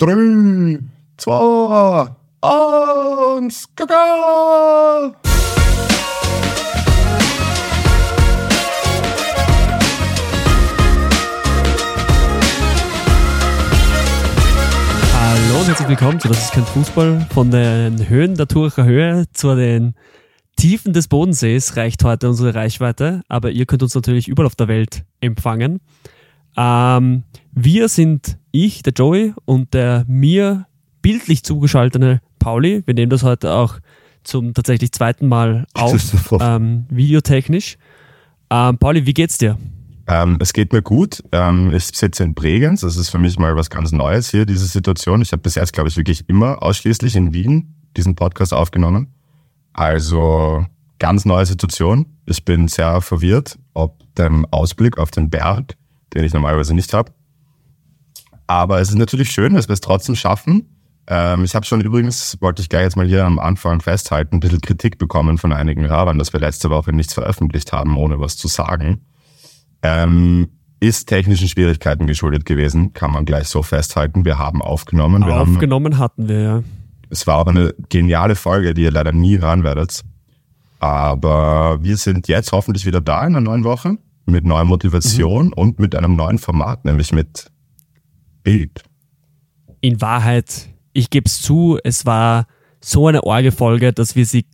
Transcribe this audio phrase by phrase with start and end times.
[0.00, 0.78] Drei,
[1.18, 2.08] zwei,
[2.40, 5.12] eins, Kaka!
[15.12, 17.26] Hallo und herzlich willkommen zu Das ist kein Fußball.
[17.34, 19.92] Von den Höhen der Turicher Höhe zu den
[20.56, 24.68] Tiefen des Bodensees reicht heute unsere Reichweite, aber ihr könnt uns natürlich überall auf der
[24.68, 25.82] Welt empfangen.
[26.60, 27.22] Ähm,
[27.52, 30.66] wir sind ich, der Joey und der mir
[31.00, 32.82] bildlich zugeschaltete Pauli.
[32.84, 33.78] Wir nehmen das heute auch
[34.24, 35.94] zum tatsächlich zweiten Mal auf,
[36.38, 37.78] ähm, videotechnisch.
[38.50, 39.56] Ähm, Pauli, wie geht's dir?
[40.06, 41.22] Ähm, es geht mir gut.
[41.32, 42.82] Ähm, ich sitze in Bregenz.
[42.82, 45.22] Das ist für mich mal was ganz Neues hier, diese Situation.
[45.22, 49.14] Ich habe bis jetzt, glaube ich, wirklich immer ausschließlich in Wien diesen Podcast aufgenommen.
[49.72, 50.66] Also
[50.98, 52.04] ganz neue Situation.
[52.26, 55.76] Ich bin sehr verwirrt, ob dem Ausblick auf den Berg,
[56.14, 57.12] den ich normalerweise nicht habe.
[58.46, 60.66] Aber es ist natürlich schön, dass wir es trotzdem schaffen.
[61.06, 64.40] Ähm, ich habe schon übrigens, wollte ich gleich jetzt mal hier am Anfang festhalten, ein
[64.40, 68.36] bisschen Kritik bekommen von einigen Hörern, dass wir letzte Woche nichts veröffentlicht haben, ohne was
[68.36, 69.06] zu sagen.
[69.82, 70.48] Ähm,
[70.80, 74.24] ist technischen Schwierigkeiten geschuldet gewesen, kann man gleich so festhalten.
[74.24, 75.26] Wir haben aufgenommen.
[75.26, 76.62] Wir aufgenommen haben, hatten wir, ja.
[77.10, 80.02] Es war aber eine geniale Folge, die ihr leider nie hören werdet.
[80.78, 83.98] Aber wir sind jetzt hoffentlich wieder da in einer neuen Woche
[84.30, 85.52] mit neuer Motivation mhm.
[85.54, 87.50] und mit einem neuen Format, nämlich mit
[88.42, 88.82] Bild.
[89.80, 92.46] In Wahrheit, ich gebe es zu, es war
[92.80, 94.46] so eine Orgelfolge, dass wir sie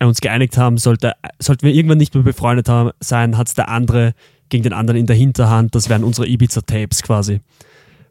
[0.00, 3.68] uns geeinigt haben, sollte, sollten wir irgendwann nicht mehr befreundet haben, sein, hat es der
[3.68, 4.14] andere
[4.48, 5.74] gegen den anderen in der Hinterhand.
[5.74, 7.40] Das wären unsere Ibiza-Tapes quasi.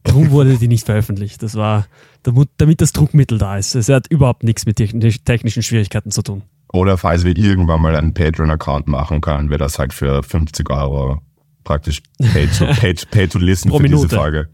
[0.04, 1.44] Warum wurde die nicht veröffentlicht?
[1.44, 1.88] Das war,
[2.24, 3.76] damit das Druckmittel da ist.
[3.76, 6.44] Es hat überhaupt nichts mit technischen Schwierigkeiten zu tun.
[6.74, 11.22] Oder falls wir irgendwann mal einen Patreon-Account machen können, wir das halt für 50 Euro
[11.64, 12.02] praktisch
[12.34, 14.08] pay to, pay, pay to listen pro für Minute.
[14.08, 14.50] diese Folge.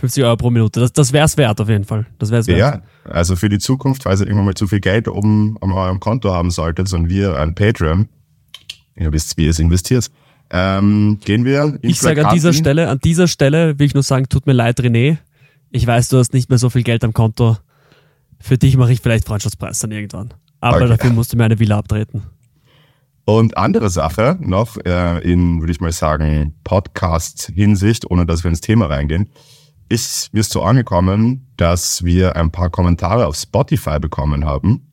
[0.00, 2.06] 50 Euro pro Minute, das, das wäre es wert auf jeden Fall.
[2.18, 2.58] Das wär's wert.
[2.58, 6.00] Ja, also für die Zukunft, falls ihr irgendwann mal zu viel Geld oben an eurem
[6.00, 8.08] Konto haben solltet und wir ein Patreon,
[8.96, 10.10] ihr wisst, wie ihr es investiert.
[10.52, 11.78] Ähm, gehen wir.
[11.82, 14.80] Ich sage an dieser Stelle, an dieser Stelle will ich nur sagen, tut mir leid,
[14.80, 15.18] René.
[15.70, 17.56] Ich weiß, du hast nicht mehr so viel Geld am Konto.
[18.40, 20.34] Für dich mache ich vielleicht Freundschaftspreis dann irgendwann.
[20.60, 20.88] Aber okay.
[20.88, 22.22] dafür musst du mir eine Villa abtreten.
[23.24, 28.60] Und andere Sache noch äh, in, würde ich mal sagen, Podcast-Hinsicht, ohne dass wir ins
[28.60, 29.30] Thema reingehen,
[29.88, 34.90] ist mir so angekommen, dass wir ein paar Kommentare auf Spotify bekommen haben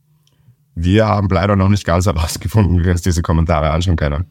[0.80, 4.26] wir haben leider noch nicht ganz herausgefunden, wie wir uns diese Kommentare anschauen können.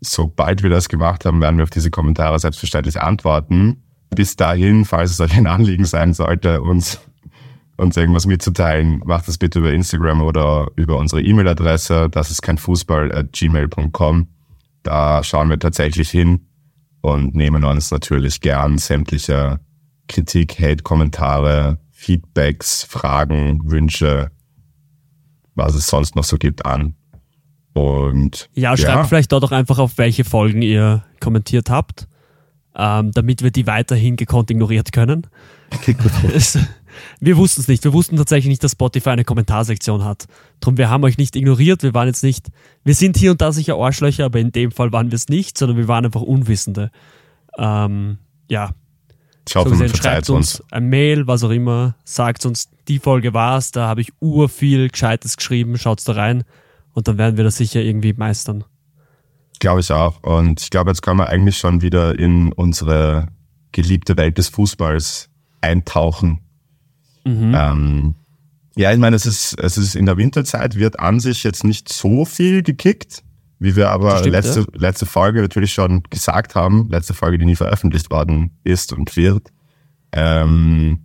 [0.00, 3.82] Sobald wir das gemacht haben, werden wir auf diese Kommentare selbstverständlich antworten.
[4.14, 7.00] Bis dahin, falls es euch ein Anliegen sein sollte, uns,
[7.80, 12.08] uns irgendwas mitzuteilen, macht das bitte über Instagram oder über unsere E-Mail-Adresse.
[12.10, 14.28] Das ist kein Fußball at gmail.com.
[14.82, 16.46] Da schauen wir tatsächlich hin
[17.00, 19.60] und nehmen uns natürlich gern sämtliche
[20.08, 24.30] Kritik, Hate-Kommentare, Feedbacks, Fragen, Wünsche
[25.60, 26.94] was es sonst noch so gibt, an.
[27.72, 29.04] Und ja, schreibt ja.
[29.04, 32.08] vielleicht dort auch einfach auf, welche Folgen ihr kommentiert habt,
[32.74, 35.26] ähm, damit wir die weiterhin gekonnt ignoriert können.
[37.20, 37.84] wir wussten es nicht.
[37.84, 40.26] Wir wussten tatsächlich nicht, dass Spotify eine Kommentarsektion hat.
[40.60, 41.82] Drum, wir haben euch nicht ignoriert.
[41.82, 42.48] Wir waren jetzt nicht,
[42.84, 45.58] wir sind hier und da sicher Arschlöcher, aber in dem Fall waren wir es nicht,
[45.58, 46.90] sondern wir waren einfach Unwissende.
[47.58, 48.18] Ähm,
[48.48, 48.74] ja,
[49.48, 53.34] ich hoffe, so gesehen, schreibt uns, ein Mail, was auch immer, sagt uns, die Folge
[53.34, 56.44] war's, da habe ich ur viel Gescheites geschrieben, schaut's da rein
[56.92, 58.64] und dann werden wir das sicher irgendwie meistern.
[59.58, 60.22] Glaube ich auch.
[60.22, 63.28] Und ich glaube, jetzt können wir eigentlich schon wieder in unsere
[63.72, 65.28] geliebte Welt des Fußballs
[65.60, 66.40] eintauchen.
[67.24, 67.54] Mhm.
[67.56, 68.14] Ähm,
[68.76, 71.92] ja, ich meine, es ist, es ist in der Winterzeit wird an sich jetzt nicht
[71.92, 73.22] so viel gekickt.
[73.62, 74.66] Wie wir aber stimmt, letzte, ja.
[74.72, 79.52] letzte Folge natürlich schon gesagt haben, letzte Folge, die nie veröffentlicht worden ist und wird,
[80.12, 81.00] ähm,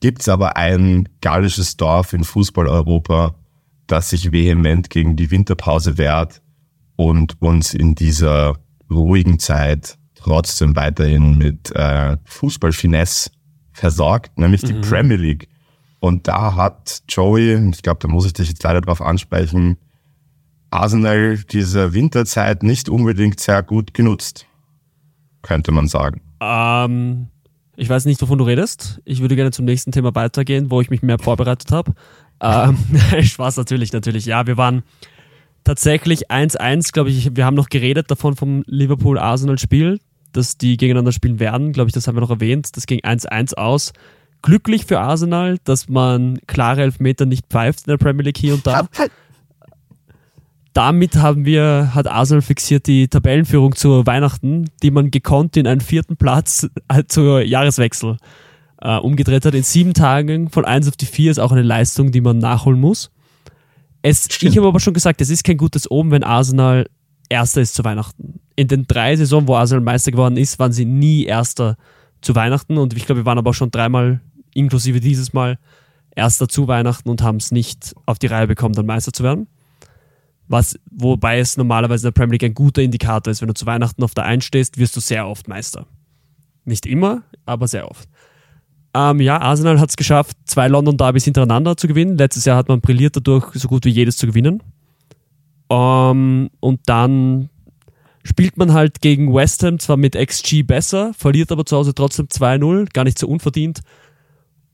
[0.00, 3.34] gibt es aber ein gallisches Dorf in Fußball-Europa,
[3.86, 6.42] das sich vehement gegen die Winterpause wehrt
[6.96, 8.58] und uns in dieser
[8.90, 13.30] ruhigen Zeit trotzdem weiterhin mit äh, Fußballfinesse
[13.72, 14.66] versorgt, nämlich mhm.
[14.66, 15.48] die Premier League.
[16.04, 19.78] Und da hat Joey, ich glaube, da muss ich dich jetzt leider drauf ansprechen,
[20.68, 24.44] Arsenal diese Winterzeit nicht unbedingt sehr gut genutzt,
[25.40, 26.20] könnte man sagen.
[26.42, 27.28] Ähm,
[27.76, 29.00] ich weiß nicht, wovon du redest.
[29.06, 31.94] Ich würde gerne zum nächsten Thema weitergehen, wo ich mich mehr vorbereitet habe.
[32.38, 32.76] Ähm,
[33.22, 34.26] Spaß natürlich, natürlich.
[34.26, 34.82] Ja, wir waren
[35.64, 37.34] tatsächlich 1-1, glaube ich.
[37.34, 40.00] Wir haben noch geredet davon vom Liverpool-Arsenal-Spiel,
[40.34, 41.72] dass die gegeneinander spielen werden.
[41.72, 42.76] Glaube ich, das haben wir noch erwähnt.
[42.76, 43.94] Das ging 1-1 aus.
[44.44, 48.66] Glücklich für Arsenal, dass man klare Elfmeter nicht pfeift in der Premier League hier und
[48.66, 48.86] da
[50.74, 55.80] damit haben wir, hat Arsenal fixiert die Tabellenführung zu Weihnachten, die man gekonnt in einen
[55.80, 58.18] vierten Platz äh, zur Jahreswechsel
[58.82, 59.54] äh, umgedreht hat.
[59.54, 62.80] In sieben Tagen von 1 auf die 4 ist auch eine Leistung, die man nachholen
[62.80, 63.12] muss.
[64.02, 66.86] Es, ich habe aber schon gesagt, es ist kein gutes Oben, wenn Arsenal
[67.30, 68.40] Erster ist zu Weihnachten.
[68.54, 71.76] In den drei Saisonen, wo Arsenal Meister geworden ist, waren sie nie Erster
[72.20, 72.76] zu Weihnachten.
[72.76, 74.20] Und ich glaube, wir waren aber auch schon dreimal,
[74.54, 75.58] inklusive dieses Mal,
[76.16, 79.48] Erster zu Weihnachten und haben es nicht auf die Reihe bekommen, dann Meister zu werden.
[80.46, 83.40] Was, wobei es normalerweise in der Premier League ein guter Indikator ist.
[83.40, 85.86] Wenn du zu Weihnachten auf der Eins stehst, wirst du sehr oft Meister.
[86.64, 88.08] Nicht immer, aber sehr oft.
[88.94, 92.16] Ähm, ja, Arsenal hat es geschafft, zwei London Derbys hintereinander zu gewinnen.
[92.16, 94.62] Letztes Jahr hat man brilliert dadurch, so gut wie jedes zu gewinnen.
[95.68, 97.48] Ähm, und dann
[98.22, 102.26] spielt man halt gegen West Ham zwar mit XG besser, verliert aber zu Hause trotzdem
[102.26, 103.80] 2-0, gar nicht so unverdient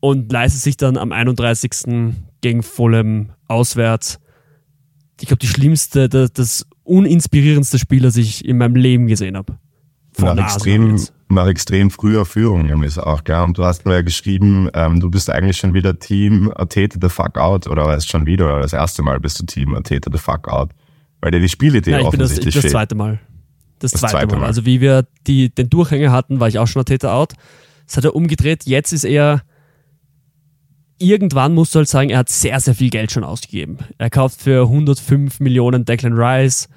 [0.01, 2.13] und leistet sich dann am 31.
[2.41, 4.19] gegen Fulham auswärts.
[5.21, 9.57] Ich glaube, die schlimmste, das, das uninspirierendste Spiel, das ich in meinem Leben gesehen habe.
[10.17, 10.99] Nach extrem,
[11.29, 13.41] nach extrem früher Führung ist auch, gell?
[13.41, 17.07] Und du hast mir ja geschrieben, ähm, du bist eigentlich schon wieder Team Atete the
[17.07, 20.09] fuck out, oder war es schon wieder, oder das erste Mal bist du Team Atete
[20.11, 20.71] the fuck out.
[21.21, 23.19] Weil dir die Spielidee Nein, ich offensichtlich bin das, das zweite Mal.
[23.79, 24.41] Das, das zweite, zweite Mal.
[24.41, 24.47] Mal.
[24.47, 27.33] Also wie wir die, den Durchhänger hatten, war ich auch schon Atete out.
[27.85, 28.65] Das hat er umgedreht.
[28.65, 29.43] Jetzt ist er
[31.01, 33.79] irgendwann musst du halt sagen, er hat sehr, sehr viel Geld schon ausgegeben.
[33.97, 36.69] Er kauft für 105 Millionen Declan Rice.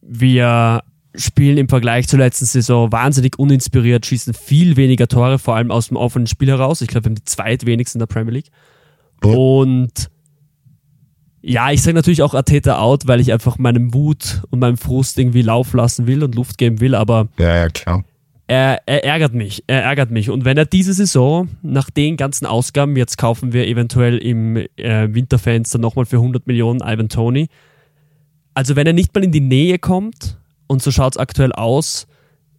[0.00, 0.82] Wir
[1.14, 5.88] spielen im Vergleich zur letzten Saison wahnsinnig uninspiriert, schießen viel weniger Tore, vor allem aus
[5.88, 6.80] dem offenen Spiel heraus.
[6.80, 8.50] Ich glaube, wir haben die zweitwenigsten in der Premier League.
[9.22, 10.10] Und
[11.40, 15.18] ja, ich sage natürlich auch Ateta out, weil ich einfach meinem Wut und meinem Frust
[15.18, 18.04] irgendwie Lauf lassen will und Luft geben will, aber ja, ja, klar
[18.48, 20.30] er, er ärgert mich, er ärgert mich.
[20.30, 24.66] Und wenn er diese Saison nach den ganzen Ausgaben, jetzt kaufen wir eventuell im äh,
[25.12, 27.48] Winterfenster nochmal für 100 Millionen Ivan Tony,
[28.54, 32.06] also wenn er nicht mal in die Nähe kommt, und so schaut es aktuell aus,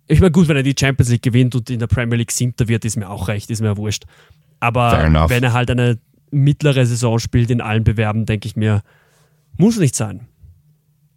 [0.08, 2.68] ich meine, gut, wenn er die Champions League gewinnt und in der Premier League siebter
[2.68, 4.06] wird, ist mir auch recht, ist mir wurscht.
[4.60, 6.00] Aber wenn er halt eine
[6.32, 8.82] mittlere Saison spielt in allen Bewerben, denke ich mir,
[9.58, 10.28] muss nicht sein.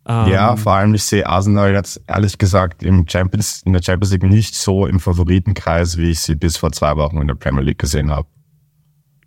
[0.07, 4.13] Ähm, ja, vor allem ich sehe Arsenal jetzt ehrlich gesagt im Champions, in der Champions
[4.13, 7.63] League nicht so im Favoritenkreis, wie ich sie bis vor zwei Wochen in der Premier
[7.63, 8.27] League gesehen habe.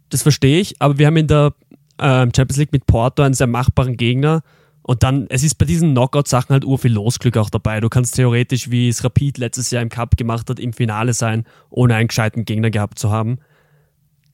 [0.10, 1.54] Das verstehe ich, aber wir haben in der
[1.98, 4.42] äh, Champions League mit Porto einen sehr machbaren Gegner.
[4.82, 7.80] Und dann, es ist bei diesen Knockout-Sachen halt urviel Losglück auch dabei.
[7.80, 11.46] Du kannst theoretisch, wie es Rapid letztes Jahr im Cup gemacht hat, im Finale sein,
[11.72, 13.40] ohne einen gescheiten Gegner gehabt zu haben.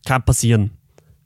[0.05, 0.71] Kann passieren.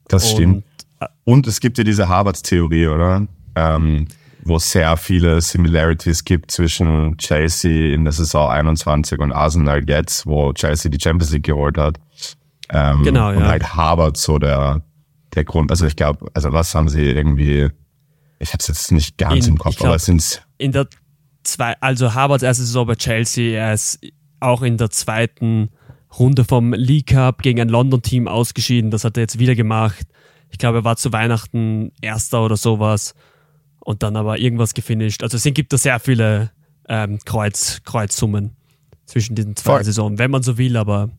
[0.10, 0.66] Das Und, stimmt.
[1.00, 3.28] Äh, Und es gibt ja diese Harvards-Theorie, oder?
[3.56, 4.08] Ähm,
[4.46, 10.28] wo es sehr viele Similarities gibt zwischen Chelsea in der Saison 21 und Arsenal jetzt,
[10.28, 12.00] wo Chelsea die Champions League geholt hat.
[12.70, 13.38] Ähm, genau, ja.
[13.38, 14.84] Und halt Harvard so der,
[15.34, 15.72] der Grund.
[15.72, 17.70] Also ich glaube, also was haben sie irgendwie,
[18.38, 20.88] ich habe es jetzt nicht ganz in, im Kopf, glaub, aber es sind In der
[21.44, 24.00] zwei, also Harvards erste Saison bei Chelsea, er ist
[24.40, 25.70] auch in der zweiten
[26.20, 28.92] Runde vom League Cup gegen ein London-Team ausgeschieden.
[28.92, 30.06] Das hat er jetzt wieder gemacht.
[30.52, 33.16] Ich glaube, er war zu Weihnachten Erster oder sowas
[33.86, 35.24] und dann aber irgendwas gefinisht.
[35.24, 36.52] Also es gibt da sehr viele
[36.90, 38.58] ähm, Kreuz, Kreuzsummen
[39.06, 39.84] zwischen diesen zwei Voll.
[39.86, 41.12] Saisonen, wenn man so will, aber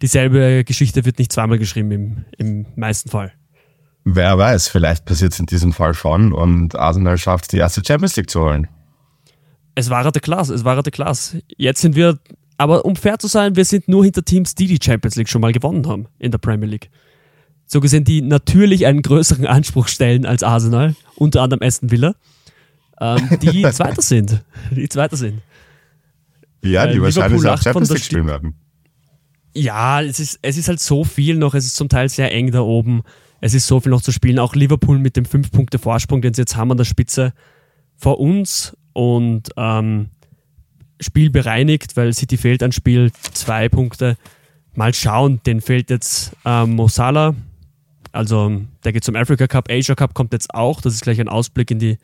[0.00, 3.32] dieselbe Geschichte wird nicht zweimal geschrieben im, im meisten Fall.
[4.04, 8.16] Wer weiß, vielleicht passiert es in diesem Fall schon und Arsenal schafft die erste Champions
[8.16, 8.66] League zu holen.
[9.74, 11.42] Es war der Klasse, es war der Klasse.
[11.56, 12.18] Jetzt sind wir,
[12.56, 15.42] aber um fair zu sein, wir sind nur hinter Teams, die die Champions League schon
[15.42, 16.90] mal gewonnen haben in der Premier League
[17.72, 22.14] so gesehen, die natürlich einen größeren Anspruch stellen als Arsenal, unter anderem Aston Villa,
[23.00, 24.44] ähm, die Zweiter sind.
[24.70, 25.40] Die Zweiter sind.
[26.62, 28.54] Ja, die äh, wahrscheinlich auch Champions League spielen werden.
[29.54, 32.50] Ja, es ist, es ist halt so viel noch, es ist zum Teil sehr eng
[32.50, 33.02] da oben.
[33.40, 34.38] Es ist so viel noch zu spielen.
[34.38, 37.32] Auch Liverpool mit dem 5-Punkte-Vorsprung, den sie jetzt haben an der Spitze
[37.96, 40.10] vor uns und ähm,
[41.00, 44.16] Spiel bereinigt, weil City fehlt ein Spiel, zwei Punkte.
[44.74, 47.34] Mal schauen, den fehlt jetzt ähm, Mosala,
[48.12, 50.80] also der geht zum Africa Cup, Asia Cup kommt jetzt auch.
[50.80, 51.98] Das ist gleich ein Ausblick in die,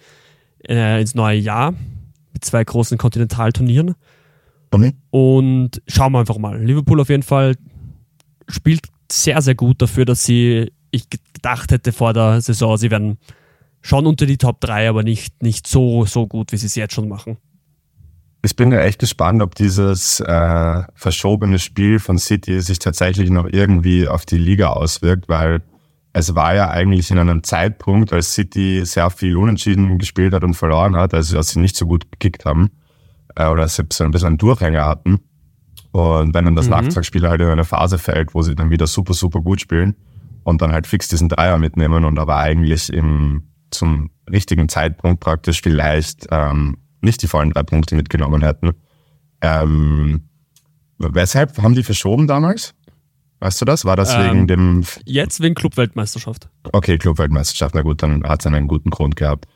[0.66, 1.74] äh, ins neue Jahr
[2.32, 3.94] mit zwei großen Kontinentalturnieren.
[4.70, 4.94] Okay.
[5.10, 6.62] Und schauen wir einfach mal.
[6.62, 7.54] Liverpool auf jeden Fall
[8.48, 13.18] spielt sehr, sehr gut dafür, dass sie, ich gedacht hätte vor der Saison, sie werden
[13.80, 16.94] schon unter die Top 3, aber nicht, nicht so, so gut, wie sie es jetzt
[16.94, 17.38] schon machen.
[18.44, 23.46] Ich bin ja echt gespannt, ob dieses äh, verschobene Spiel von City sich tatsächlich noch
[23.50, 25.62] irgendwie auf die Liga auswirkt, weil
[26.18, 30.54] es war ja eigentlich in einem Zeitpunkt, als City sehr viel unentschieden gespielt hat und
[30.54, 32.70] verloren hat, also als sie nicht so gut gekickt haben
[33.37, 35.20] äh, oder so ein bisschen einen Durchhänger hatten.
[35.92, 36.72] Und wenn dann das mhm.
[36.72, 39.96] Nachtragsspiel halt in eine Phase fällt, wo sie dann wieder super, super gut spielen
[40.42, 45.62] und dann halt fix diesen Dreier mitnehmen und aber eigentlich im, zum richtigen Zeitpunkt praktisch
[45.62, 48.72] vielleicht ähm, nicht die vollen drei Punkte mitgenommen hätten.
[49.40, 50.28] Ähm,
[50.98, 52.75] weshalb haben die verschoben damals?
[53.40, 53.85] Weißt du das?
[53.85, 56.49] War das Ähm, wegen dem Jetzt wegen Clubweltmeisterschaft.
[56.73, 59.47] Okay, Clubweltmeisterschaft, na gut, dann hat es einen guten Grund gehabt.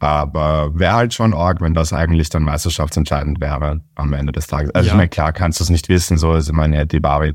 [0.00, 4.72] Aber wäre halt schon arg, wenn das eigentlich dann meisterschaftsentscheidend wäre am Ende des Tages.
[4.74, 4.92] Also Ja.
[4.92, 7.34] ich meine, klar kannst du es nicht wissen, so ist immer eine Debari.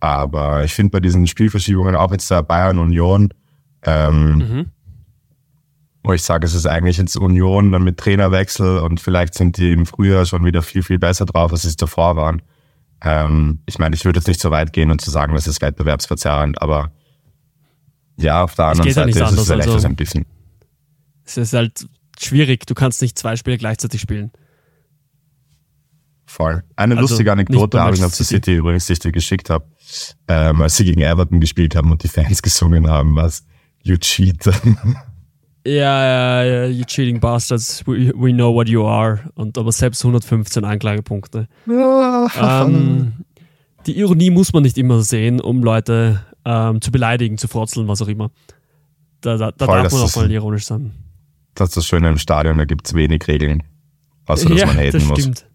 [0.00, 3.30] Aber ich finde bei diesen Spielverschiebungen, auch jetzt der Bayern Union,
[3.86, 4.66] ähm, Mhm.
[6.02, 9.72] wo ich sage, es ist eigentlich jetzt Union dann mit Trainerwechsel und vielleicht sind die
[9.72, 12.42] im Frühjahr schon wieder viel, viel besser drauf, als sie davor waren.
[13.02, 15.60] Ähm, ich meine, ich würde jetzt nicht so weit gehen und zu sagen, das ist
[15.60, 16.92] wettbewerbsverzerrend, aber
[18.16, 20.24] ja, auf der anderen ja Seite ist es vielleicht also- ein bisschen.
[21.24, 21.86] Es ist halt
[22.18, 24.30] schwierig, du kannst nicht zwei Spiele gleichzeitig spielen.
[26.26, 26.64] Voll.
[26.76, 29.66] Eine Also lustige Anekdote habe ich noch zu City übrigens, die ich dir geschickt habe,
[30.28, 33.44] ähm, als sie gegen Everton gespielt haben und die Fans gesungen haben, was
[33.82, 34.38] You cheat.
[35.66, 39.30] Ja, ja, ja, you cheating bastards, we, we know what you are.
[39.34, 41.48] Und aber selbst 115 Anklagepunkte.
[41.66, 43.12] ähm,
[43.86, 48.02] die Ironie muss man nicht immer sehen, um Leute ähm, zu beleidigen, zu frotzeln, was
[48.02, 48.30] auch immer.
[49.22, 50.92] Da, da, da Voll, darf man auch mal ironisch sein.
[51.54, 53.62] das ist das Schöne im Stadion, da gibt's wenig Regeln.
[54.26, 55.18] Außer, dass ja, man haten das muss.
[55.18, 55.46] stimmt.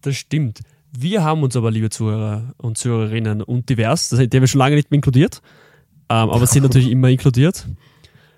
[0.00, 0.60] Das stimmt.
[0.98, 4.60] Wir haben uns aber, liebe Zuhörer und Zuhörerinnen und divers, das, die haben wir schon
[4.60, 5.42] lange nicht mehr inkludiert,
[6.08, 7.66] ähm, aber sind natürlich immer inkludiert.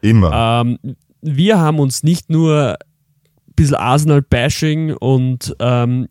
[0.00, 0.62] Immer.
[0.62, 0.78] Ähm,
[1.20, 6.08] wir haben uns nicht nur ein bisschen Arsenal-Bashing und ähm,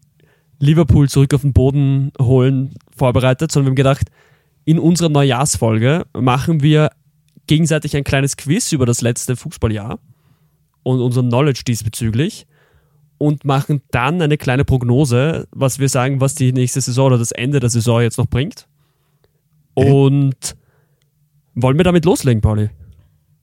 [0.59, 4.09] Liverpool zurück auf den Boden holen vorbereitet, sondern wir haben gedacht,
[4.65, 6.89] in unserer Neujahrsfolge machen wir
[7.47, 9.99] gegenseitig ein kleines Quiz über das letzte Fußballjahr
[10.83, 12.47] und unser Knowledge diesbezüglich
[13.17, 17.31] und machen dann eine kleine Prognose, was wir sagen, was die nächste Saison oder das
[17.31, 18.67] Ende der Saison jetzt noch bringt.
[19.73, 20.55] Und
[21.55, 22.69] wollen wir damit loslegen, Pauli?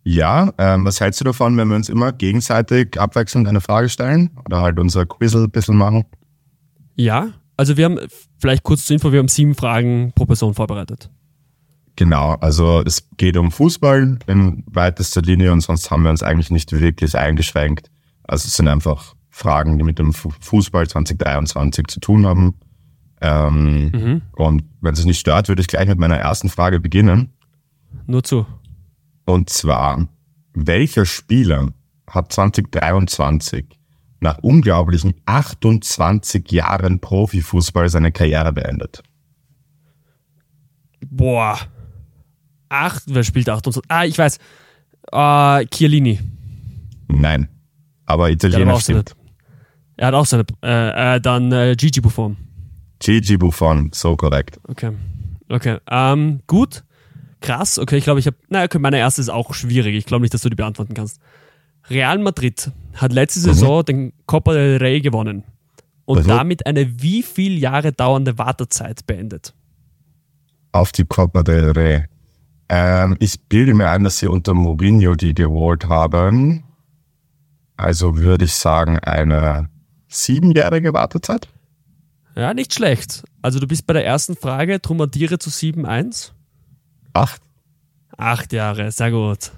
[0.05, 4.31] Ja, ähm, was hältst du davon, wenn wir uns immer gegenseitig abwechselnd eine Frage stellen
[4.45, 6.05] oder halt unser Quizzle ein bisschen machen?
[6.95, 7.99] Ja, also wir haben,
[8.39, 11.11] vielleicht kurz zur Info, wir haben sieben Fragen pro Person vorbereitet.
[11.97, 16.51] Genau, also es geht um Fußball in weitester Linie und sonst haben wir uns eigentlich
[16.51, 17.91] nicht wirklich eingeschränkt.
[18.25, 22.55] Also es sind einfach Fragen, die mit dem Fu- Fußball 2023 zu tun haben.
[23.21, 24.23] Ähm, Mhm.
[24.33, 27.33] Und wenn es nicht stört, würde ich gleich mit meiner ersten Frage beginnen.
[28.07, 28.45] Nur zu.
[29.25, 30.07] Und zwar,
[30.53, 31.73] welcher Spieler
[32.09, 33.67] hat 2023
[34.21, 39.03] nach unglaublichen 28 Jahren Profifußball seine Karriere beendet?
[41.11, 41.59] Boah.
[42.69, 43.83] Acht, wer spielt 28?
[43.89, 44.39] Ah, ich weiß.
[45.13, 46.21] Äh, Chiellini.
[47.09, 47.49] Nein.
[48.07, 49.15] Aber Italiener stimmt.
[49.97, 52.37] er hat auch seine, äh, äh, dann äh, Gigi Buffon.
[52.99, 54.59] Gigi Buffon, so korrekt.
[54.69, 54.93] Okay.
[55.49, 55.79] Okay.
[55.91, 56.85] Ähm, gut.
[57.45, 57.79] Krass.
[57.79, 59.95] Okay, ich glaube, ich habe, na, okay, meine erste ist auch schwierig.
[59.95, 61.21] Ich glaube nicht, dass du die beantworten kannst.
[61.91, 65.45] Real Madrid hat letzte Saison den Copa del Rey gewonnen
[66.07, 66.31] und Also?
[66.31, 69.53] damit eine wie viel Jahre dauernde Wartezeit beendet.
[70.73, 72.05] Auf die Copa del Rey.
[72.71, 76.65] Ähm, ich bilde mir ein, dass sie unter Mourinho die geholt haben.
[77.77, 79.69] Also würde ich sagen, eine
[80.09, 81.49] siebenjährige Wartezeit?
[82.35, 83.23] Ja, nicht schlecht.
[83.43, 86.31] Also du bist bei der ersten Frage, drum addiere zu 7-1.
[87.15, 87.41] Acht?
[88.17, 89.51] Acht Jahre, sehr gut.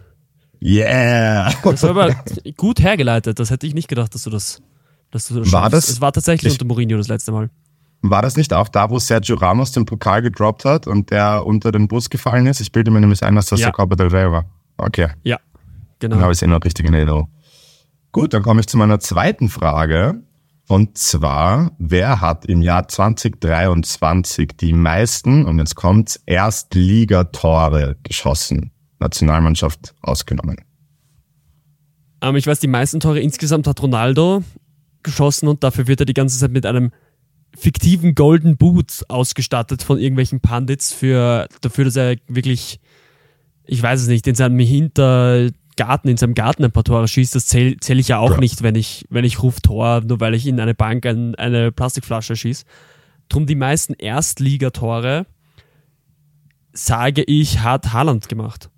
[0.62, 1.52] Yeah!
[1.62, 2.14] Das war aber
[2.56, 3.38] gut hergeleitet.
[3.38, 4.62] Das hätte ich nicht gedacht, dass du das,
[5.10, 5.74] dass du das War schaffst.
[5.74, 7.50] das- Es war tatsächlich ich- unter Mourinho das letzte Mal.
[8.02, 11.72] War das nicht auch da, wo Sergio Ramos den Pokal gedroppt hat und der unter
[11.72, 12.60] den Bus gefallen ist?
[12.60, 13.66] Ich bilde mir nämlich ein, dass das Ja.
[13.66, 14.44] der Copa del Rey war.
[14.76, 15.38] Okay, Ja,
[15.98, 16.22] dann genau.
[16.22, 17.28] habe ich es eh noch richtig in Erinnerung.
[18.12, 20.20] Gut, dann komme ich zu meiner zweiten Frage.
[20.68, 28.72] Und zwar, wer hat im Jahr 2023 die meisten, und jetzt kommt's, Erstligatore geschossen?
[28.98, 30.56] Nationalmannschaft ausgenommen.
[32.20, 34.42] Ähm, ich weiß, die meisten Tore insgesamt hat Ronaldo
[35.02, 36.90] geschossen und dafür wird er die ganze Zeit mit einem
[37.56, 42.80] fiktiven Golden Boot ausgestattet von irgendwelchen Pandits für dafür, dass er wirklich,
[43.64, 44.56] ich weiß es nicht, in seinem
[45.78, 47.34] Hintergarten, in seinem Garten ein paar Tore schießt.
[47.34, 48.38] Das zähle zähl ich ja auch Ja.
[48.38, 51.70] nicht, wenn ich, wenn ich ruf Tor, nur weil ich in eine Bank ein, eine
[51.70, 52.64] Plastikflasche schieße.
[53.28, 55.26] Drum die meisten Erstligatore,
[56.72, 58.70] sage ich, hat Haaland gemacht.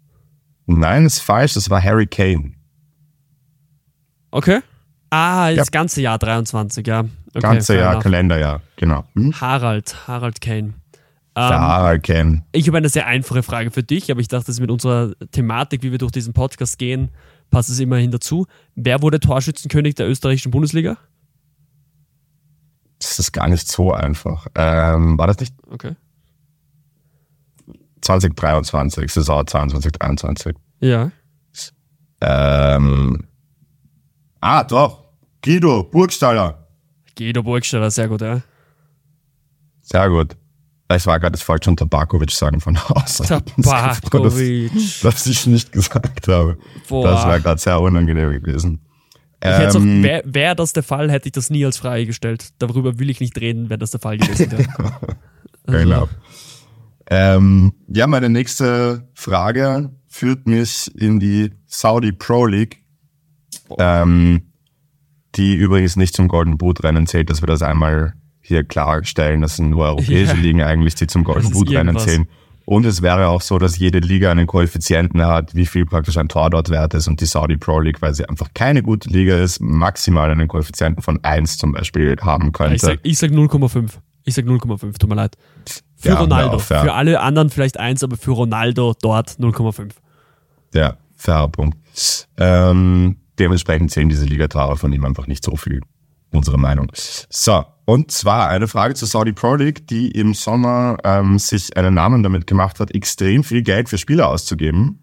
[0.67, 2.53] Nein, ist falsch, das war Harry Kane.
[4.31, 4.61] Okay.
[5.11, 5.71] Ah, das Ja.
[5.71, 7.01] ganze Jahr 23, ja.
[7.31, 8.01] Okay, Ganze Jahr.
[8.03, 9.05] Kalenderjahr, genau.
[9.15, 9.41] Hm?
[9.41, 10.75] Harald, Harald Kane.
[11.39, 12.45] Ähm, Kane.
[12.53, 15.83] ich habe eine sehr einfache Frage für dich, aber ich dachte, dass mit unserer Thematik,
[15.83, 17.11] wie wir durch diesen Podcast gehen,
[17.51, 18.47] passt es immerhin dazu.
[18.75, 20.97] Wer wurde Torschützenkönig der österreichischen Bundesliga?
[22.99, 24.47] Das ist gar nicht so einfach.
[24.55, 25.95] Ähm, war das nicht Okay.
[28.01, 30.57] 2023, Saison 22, 23?
[30.81, 31.11] Ja.
[32.21, 33.25] Ähm,
[34.41, 35.05] ah, doch.
[35.45, 36.67] Guido, Burgstaller.
[37.17, 38.41] Guido Burgstaller, sehr gut, ja.
[39.83, 40.37] Sehr gut.
[40.91, 43.17] Ich war gerade das falsch unter Tabakovic sagen von Haus.
[43.19, 44.73] Tabakovic.
[44.75, 46.57] Das, das ich nicht gesagt habe.
[46.89, 47.11] Boah.
[47.11, 48.81] Das wäre gerade sehr unangenehm gewesen.
[49.41, 52.49] Ähm, wäre wär das der Fall, hätte ich das nie als Frage gestellt.
[52.59, 54.69] Darüber will ich nicht reden, wenn das der Fall gewesen wäre.
[54.79, 54.97] also.
[55.71, 56.09] Genau.
[57.11, 62.83] Ähm, ja, meine nächste Frage führt mich in die Saudi Pro League,
[63.79, 64.53] ähm,
[65.35, 68.15] die übrigens nicht zum Golden Boot Rennen zählt, dass wir das einmal
[68.49, 69.43] hier klarstellen.
[69.43, 70.41] Das sind nur europäische ja.
[70.41, 72.27] Ligen eigentlich, die zum Golden Boot Rennen zählen.
[72.65, 76.29] Und es wäre auch so, dass jede Liga einen Koeffizienten hat, wie viel praktisch ein
[76.29, 77.09] Tor dort wert ist.
[77.09, 81.03] Und die Saudi Pro League, weil sie einfach keine gute Liga ist, maximal einen Koeffizienten
[81.03, 82.75] von 1 zum Beispiel haben könnte.
[82.75, 83.91] Ich sag, ich sag 0,5.
[84.25, 85.39] Ich sag 0,5, tut mir leid.
[85.97, 86.57] Für ja, Ronaldo.
[86.57, 86.83] Auch, ja.
[86.83, 89.93] Für alle anderen vielleicht 1, aber für Ronaldo dort 0,5.
[90.75, 91.79] Ja, fairer Punkt.
[92.37, 95.81] Ähm, dementsprechend zählen diese Ligatore von ihm einfach nicht so viel.
[96.33, 96.93] Unsere Meinung.
[96.93, 101.95] So, und zwar eine Frage zur Saudi Pro League, die im Sommer ähm, sich einen
[101.95, 105.03] Namen damit gemacht hat, extrem viel Geld für Spieler auszugeben.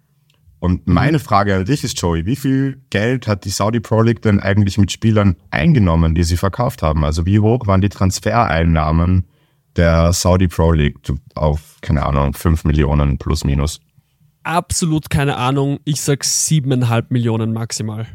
[0.60, 0.94] Und mhm.
[0.94, 4.40] meine Frage an dich ist, Joey, wie viel Geld hat die Saudi Pro League denn
[4.40, 7.04] eigentlich mit Spielern eingenommen, die sie verkauft haben?
[7.04, 9.26] Also wie hoch waren die Transfereinnahmen
[9.76, 11.00] der Saudi Pro League
[11.34, 13.80] auf, keine Ahnung, 5 Millionen plus minus?
[14.44, 15.80] Absolut keine Ahnung.
[15.86, 18.06] Ich sag siebeneinhalb Millionen maximal.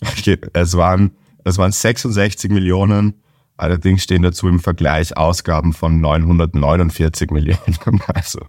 [0.00, 1.12] Okay, es waren,
[1.44, 3.22] es waren 66 Millionen
[3.56, 7.78] Allerdings stehen dazu im Vergleich Ausgaben von 949 Millionen.
[8.08, 8.40] Also.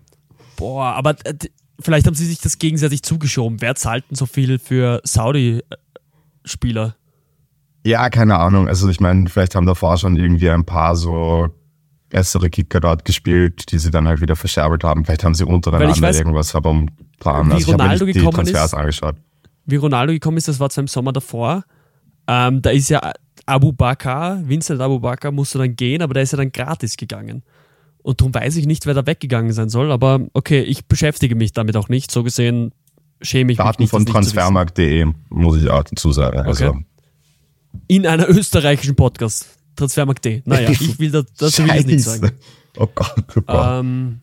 [0.56, 1.36] Boah, aber äh,
[1.80, 3.62] vielleicht haben sie sich das gegenseitig zugeschoben.
[3.62, 6.96] Wer zahlt denn so viel für Saudi-Spieler?
[7.86, 8.68] Ja, keine Ahnung.
[8.68, 11.50] Also ich meine, vielleicht haben davor schon irgendwie ein paar so
[12.10, 15.04] bessere Kicker dort gespielt, die sie dann halt wieder verscherbelt haben.
[15.04, 17.50] Vielleicht haben sie untereinander weiß, irgendwas aber um Plan.
[17.50, 19.16] Wie also Ronaldo ich habe die Transfers ist, angeschaut.
[19.66, 21.64] Wie Ronaldo gekommen ist, das war zwar im Sommer davor.
[22.28, 23.12] Ähm, da ist ja
[23.46, 27.44] Abu Bakr, Vincent Abu Bakr musste dann gehen, aber der ist ja dann gratis gegangen.
[28.02, 29.92] Und darum weiß ich nicht, wer da weggegangen sein soll.
[29.92, 32.12] Aber okay, ich beschäftige mich damit auch nicht.
[32.12, 32.74] So gesehen
[33.22, 33.94] schäme ich Daten mich nicht.
[33.94, 36.40] Daten von transfermarkt.de muss ich auch dazu sagen.
[36.40, 36.48] Okay.
[36.48, 36.78] Also.
[37.88, 39.58] In einer österreichischen Podcast.
[39.76, 40.44] Transfermarkt.de.
[40.46, 42.32] Naja, ich will das, das will ich nicht sagen.
[42.78, 43.80] Oh Gott, super.
[43.80, 44.20] Ähm,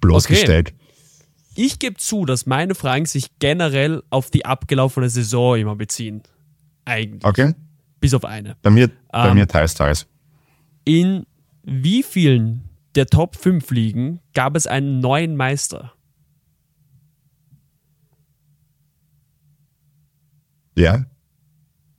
[0.00, 0.68] Bloßgestellt.
[0.68, 0.76] Okay.
[1.56, 6.22] Ich gebe zu, dass meine Fragen sich generell auf die abgelaufene Saison immer beziehen.
[6.84, 7.24] Eigentlich.
[7.24, 7.54] Okay.
[8.00, 8.56] Bis auf eine.
[8.62, 10.06] Bei mir, bei ähm, mir teils, teils.
[10.84, 11.26] In
[11.62, 15.92] wie vielen der Top 5 Ligen gab es einen neuen Meister?
[20.76, 21.04] Ja.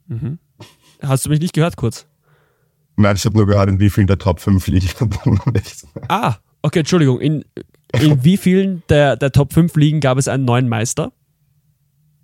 [0.08, 0.40] Mhm.
[1.02, 2.08] Hast du mich nicht gehört kurz?
[2.96, 4.90] Nein, ich habe nur gehört, in wie vielen der Top 5 Ligen.
[6.08, 7.20] ah, okay, Entschuldigung.
[7.20, 7.46] In,
[7.94, 11.14] in wie vielen der, der Top 5 Ligen gab es einen neuen Meister?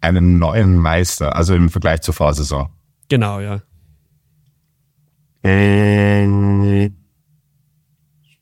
[0.01, 2.69] Einen neuen Meister, also im Vergleich zur Vorsaison.
[3.09, 3.61] Genau, ja.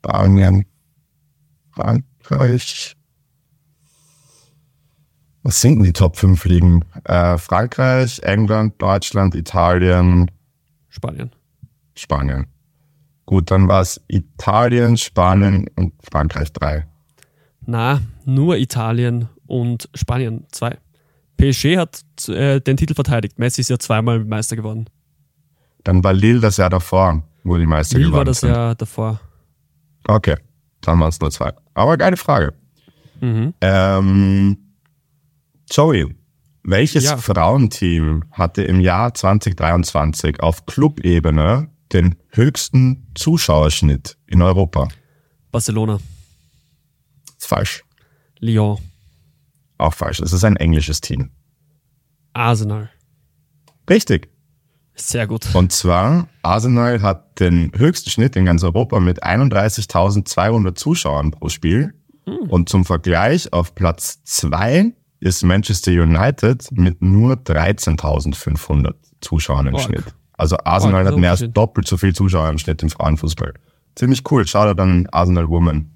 [0.06, 0.66] Spanien,
[1.72, 2.96] Frankreich.
[5.44, 6.84] Was sind denn die Top 5 Ligen?
[7.04, 10.32] Äh, Frankreich, England, Deutschland, Italien.
[10.90, 11.32] Spanien.
[11.96, 12.48] Spanien.
[13.26, 16.88] Gut, dann war es Italien, Spanien und Frankreich 3.
[17.66, 20.78] Na, nur Italien und Spanien 2.
[21.38, 23.38] PSG hat äh, den Titel verteidigt.
[23.40, 24.86] Messi ist ja zweimal Meister geworden.
[25.86, 28.12] Dann war Lille das Jahr davor, wo die Meister Lille sind.
[28.12, 29.22] Lille war das Jahr davor.
[30.08, 30.36] Okay,
[30.82, 31.54] dann waren es nur zwei.
[31.74, 32.54] Aber geile Frage.
[33.22, 33.54] Mhm.
[33.62, 34.58] Ähm,
[35.72, 36.16] Joey,
[36.64, 37.18] welches ja.
[37.18, 44.88] Frauenteam hatte im Jahr 2023 auf Clubebene den höchsten Zuschauerschnitt in Europa?
[45.52, 46.00] Barcelona.
[47.38, 47.84] Ist falsch.
[48.40, 48.80] Lyon.
[49.78, 50.20] Auch falsch.
[50.20, 51.30] Es ist ein englisches Team.
[52.34, 52.90] Arsenal.
[53.88, 54.35] Richtig.
[54.96, 55.54] Sehr gut.
[55.54, 61.94] Und zwar, Arsenal hat den höchsten Schnitt in ganz Europa mit 31.200 Zuschauern pro Spiel.
[62.26, 62.50] Hm.
[62.50, 69.84] Und zum Vergleich auf Platz zwei ist Manchester United mit nur 13.500 Zuschauern im Org.
[69.84, 70.04] Schnitt.
[70.34, 73.54] Also Arsenal Org, hat mehr als doppelt so viel Zuschauer im Schnitt im Frauenfußball.
[73.96, 74.48] Ziemlich cool.
[74.48, 75.92] Schau dir dann Arsenal Woman.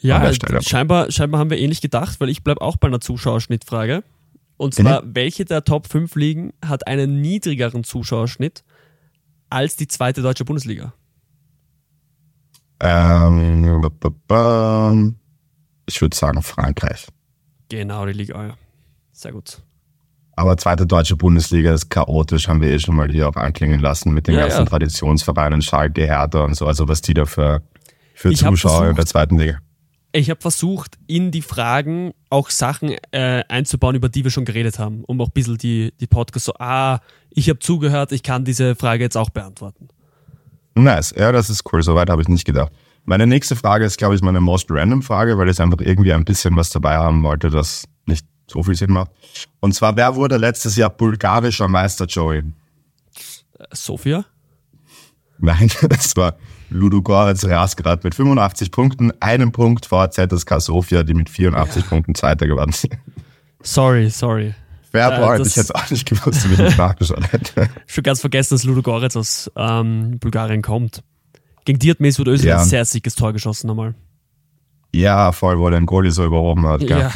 [0.00, 4.04] Ja, scheinbar, scheinbar haben wir ähnlich gedacht, weil ich bleibe auch bei einer Zuschauerschnittfrage.
[4.58, 5.14] Und zwar, mhm.
[5.14, 8.64] welche der Top 5 Ligen hat einen niedrigeren Zuschauerschnitt
[9.48, 10.92] als die zweite deutsche Bundesliga?
[12.80, 13.64] Ähm,
[15.86, 17.06] ich würde sagen Frankreich.
[17.68, 18.54] Genau, die Liga, ja.
[19.12, 19.62] Sehr gut.
[20.34, 24.12] Aber zweite deutsche Bundesliga ist chaotisch, haben wir eh schon mal hier auch anklingen lassen
[24.12, 24.64] mit den ja, ganzen ja.
[24.64, 27.62] Traditionsvereinen, Schalke, Hertha und so, also was die da für,
[28.14, 29.58] für Zuschauer versucht, in der zweiten Liga
[30.12, 34.78] ich habe versucht, in die Fragen auch Sachen äh, einzubauen, über die wir schon geredet
[34.78, 38.44] haben, um auch ein bisschen die, die Podcasts so, ah, ich habe zugehört, ich kann
[38.44, 39.88] diese Frage jetzt auch beantworten.
[40.74, 42.72] Nice, ja, das ist cool, soweit habe ich nicht gedacht.
[43.04, 46.24] Meine nächste Frage ist, glaube ich, meine most random Frage, weil ich einfach irgendwie ein
[46.24, 49.10] bisschen was dabei haben wollte, das nicht so viel Sinn macht.
[49.60, 52.42] Und zwar, wer wurde letztes Jahr bulgarischer Meister, Joey?
[53.72, 54.24] Sofia?
[55.38, 56.36] Nein, das war
[56.70, 61.88] Ludogorets Rasgrad mit 85 Punkten, einem Punkt vor ZSK Sofia, die mit 84 ja.
[61.88, 62.98] Punkten Zweiter sind.
[63.62, 64.54] Sorry, sorry.
[64.90, 67.68] Fair äh, point, ich hätte auch nicht gewusst, wie ich nachgeschaut hätte.
[67.86, 71.02] Schon ganz vergessen, dass Ludogorets aus ähm, Bulgarien kommt.
[71.64, 72.60] Gegen die hat Mesut Özil ja.
[72.60, 73.94] ein sehr sickes Tor geschossen nochmal.
[74.94, 76.80] Ja, voll, wo er den Goalie so überhoben hat.
[76.80, 76.98] Gell?
[76.98, 77.12] Ja,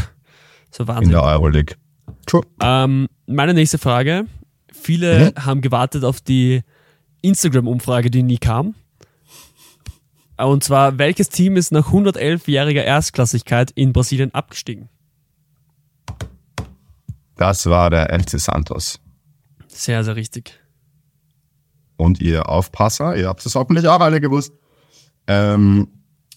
[0.71, 1.05] so Wahnsinn.
[1.05, 1.77] In der Euroleague.
[2.27, 2.43] True.
[2.61, 4.27] Ähm, meine nächste Frage.
[4.71, 5.45] Viele mhm.
[5.45, 6.63] haben gewartet auf die
[7.23, 8.75] Instagram-Umfrage, die nie kam.
[10.37, 14.89] Und zwar, welches Team ist nach 111-jähriger Erstklassigkeit in Brasilien abgestiegen?
[17.37, 19.01] Das war der FC Santos.
[19.69, 20.61] Sehr, sehr richtig.
[21.97, 24.53] Und ihr Aufpasser, ihr habt es hoffentlich auch alle gewusst.
[25.27, 25.89] Ähm,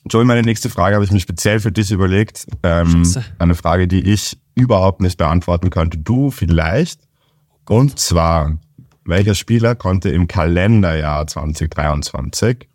[0.08, 2.46] Joey, meine nächste Frage habe ich mir speziell für dich überlegt.
[2.64, 3.06] Ähm,
[3.40, 5.98] eine Frage, die ich überhaupt nicht beantworten könnte.
[5.98, 7.02] Du vielleicht.
[7.68, 8.60] Und zwar,
[9.06, 12.68] welcher Spieler konnte im Kalenderjahr 2023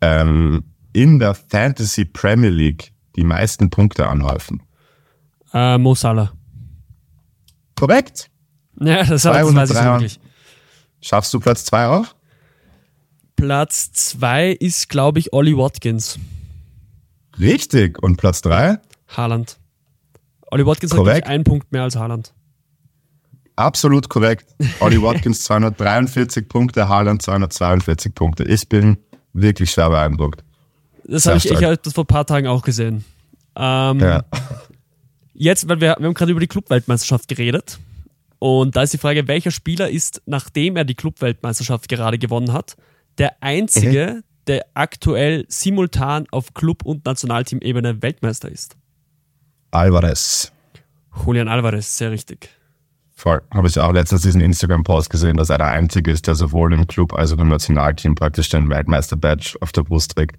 [0.00, 4.62] ähm, in der Fantasy Premier League die meisten Punkte anhäufen?
[5.52, 6.32] Äh, Mo Salah.
[7.74, 8.30] Korrekt.
[8.80, 10.20] Ja, das, das weiß ich wirklich.
[11.00, 12.06] Schaffst du Platz zwei auch?
[13.36, 16.18] Platz zwei ist, glaube ich, Ollie Watkins.
[17.38, 18.02] Richtig.
[18.02, 18.78] Und Platz drei?
[19.08, 19.58] Haaland.
[20.50, 21.26] Ollie Watkins korrekt.
[21.26, 22.32] hat einen Punkt mehr als Haaland.
[23.56, 24.54] Absolut korrekt.
[24.80, 28.44] Ollie Watkins 243 Punkte, Haaland 242 Punkte.
[28.44, 28.98] Ich bin
[29.32, 30.44] wirklich schwer beeindruckt.
[31.04, 33.04] Das habe ich, ich hab das vor ein paar Tagen auch gesehen.
[33.56, 34.24] Ähm, ja.
[35.32, 37.78] Jetzt, weil wir, wir haben gerade über die Clubweltmeisterschaft geredet.
[38.38, 42.76] Und da ist die Frage, welcher Spieler ist, nachdem er die Clubweltmeisterschaft gerade gewonnen hat,
[43.18, 44.22] der einzige, mhm.
[44.46, 48.76] der aktuell simultan auf Club- und Nationalteam-Ebene Weltmeister ist?
[49.70, 50.52] Alvarez.
[51.24, 52.50] Julian Alvarez, sehr richtig.
[53.18, 53.40] Voll.
[53.50, 56.86] Habe ich auch letztens diesen Instagram-Post gesehen, dass er der Einzige ist, der sowohl im
[56.86, 60.36] Club als auch im Nationalteam praktisch den Weltmeister-Badge auf der Brust trägt.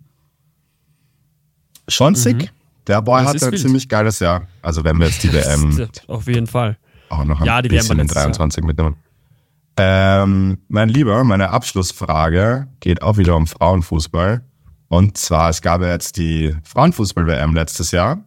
[1.88, 2.38] Schon sick.
[2.38, 2.50] Mhm.
[2.86, 4.44] Der Boy das hat ein ziemlich geiles Jahr.
[4.62, 5.90] Also wenn wir jetzt die WM...
[6.08, 6.78] Auf jeden Fall.
[7.10, 8.68] Auch noch ein ja, die bisschen in 23 Jahr.
[8.68, 8.96] mitnehmen.
[9.78, 14.44] Ähm, mein Lieber, meine Abschlussfrage geht auch wieder um Frauenfußball.
[14.88, 18.20] Und zwar, es gab ja jetzt die Frauenfußball-WM letztes Jahr.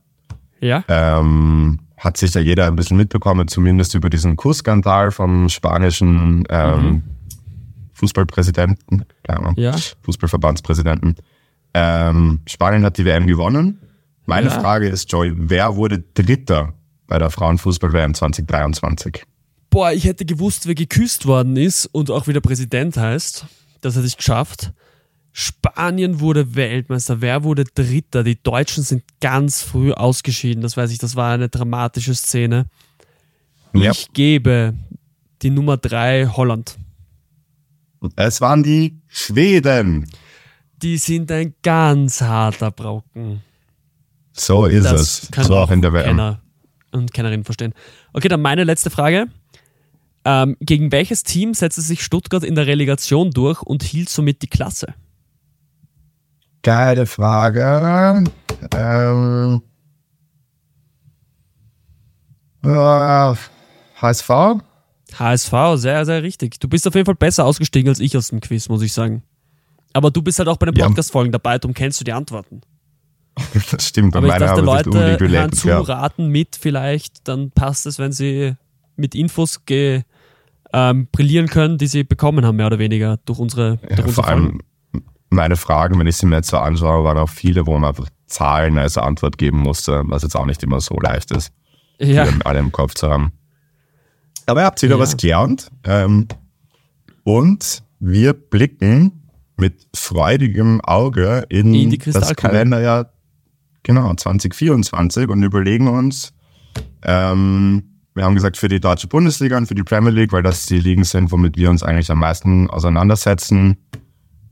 [0.60, 0.84] Ja.
[0.88, 6.82] Ähm, hat sich ja jeder ein bisschen mitbekommen, zumindest über diesen Kussskandal vom spanischen ähm,
[6.82, 7.02] mhm.
[7.92, 9.04] Fußballpräsidenten,
[9.56, 9.76] ja.
[10.02, 11.16] Fußballverbandspräsidenten.
[11.74, 13.78] Ähm, Spanien hat die WM gewonnen.
[14.24, 14.60] Meine ja.
[14.60, 16.72] Frage ist, Joy, wer wurde Dritter
[17.06, 19.22] bei der Frauenfußball-WM 2023?
[19.68, 23.44] Boah, ich hätte gewusst, wer geküsst worden ist und auch wieder Präsident heißt.
[23.82, 24.72] Das hätte ich geschafft.
[25.32, 27.20] Spanien wurde Weltmeister.
[27.20, 28.24] Wer wurde Dritter?
[28.24, 30.62] Die Deutschen sind ganz früh ausgeschieden.
[30.62, 32.66] Das weiß ich, das war eine dramatische Szene.
[33.72, 33.92] Ja.
[33.92, 34.74] Ich gebe
[35.42, 36.76] die Nummer drei Holland.
[38.16, 40.10] Es waren die Schweden.
[40.82, 43.42] Die sind ein ganz harter Brocken.
[44.32, 45.30] So ist das es.
[45.30, 46.04] Kann so auch in der WM.
[46.04, 46.40] Kenner
[46.92, 47.74] und Kennerinnen verstehen.
[48.12, 49.26] Okay, dann meine letzte Frage.
[50.24, 54.48] Ähm, gegen welches Team setzte sich Stuttgart in der Relegation durch und hielt somit die
[54.48, 54.94] Klasse?
[56.62, 58.24] Geile Frage.
[58.74, 59.62] Ähm,
[62.62, 63.34] äh,
[64.00, 64.30] HSV?
[65.18, 66.60] HSV, sehr, sehr richtig.
[66.60, 69.22] Du bist auf jeden Fall besser ausgestiegen als ich aus dem Quiz, muss ich sagen.
[69.92, 72.60] Aber du bist halt auch bei den Podcast-Folgen dabei, darum kennst du die Antworten.
[73.70, 75.80] Das stimmt, aber ich dachte, Leute hören zu, ja.
[75.80, 78.54] raten mit vielleicht, dann passt es, wenn sie
[78.96, 80.02] mit Infos ge,
[80.72, 84.12] ähm, brillieren können, die sie bekommen haben, mehr oder weniger, durch unsere, ja, durch unsere
[84.12, 84.60] Vor allem
[85.30, 88.08] meine Fragen, wenn ich sie mir jetzt so anschaue, waren auch viele, wo man einfach
[88.26, 91.52] Zahlen als Antwort geben musste, was jetzt auch nicht immer so leicht ist,
[91.98, 92.26] ja.
[92.26, 93.32] die alle im Kopf zu haben.
[94.46, 95.00] Aber ihr habt wieder ja.
[95.00, 95.70] was gelernt.
[95.84, 96.28] Ähm,
[97.24, 103.12] und wir blicken mit freudigem Auge in, in das Kalenderjahr
[103.82, 106.32] Genau, 2024 und überlegen uns,
[107.02, 110.66] ähm, wir haben gesagt, für die deutsche Bundesliga und für die Premier League, weil das
[110.66, 113.78] die Ligen sind, womit wir uns eigentlich am meisten auseinandersetzen,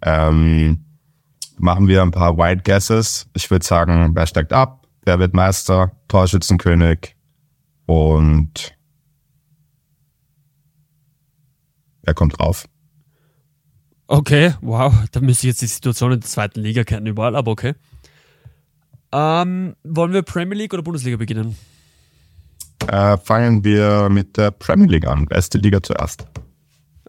[0.03, 0.85] ähm,
[1.59, 3.29] machen wir ein paar Wild Guesses.
[3.35, 7.17] Ich würde sagen, wer steigt ab, wer wird Meister, Torschützenkönig
[7.87, 8.77] und
[12.03, 12.67] wer kommt drauf?
[14.07, 17.51] Okay, wow, da müsste ich jetzt die Situation in der zweiten Liga kennen überall, aber
[17.51, 17.75] okay.
[19.13, 21.57] Ähm, wollen wir Premier League oder Bundesliga beginnen?
[22.87, 25.27] Äh, fangen wir mit der Premier League an.
[25.27, 26.27] Beste Liga zuerst.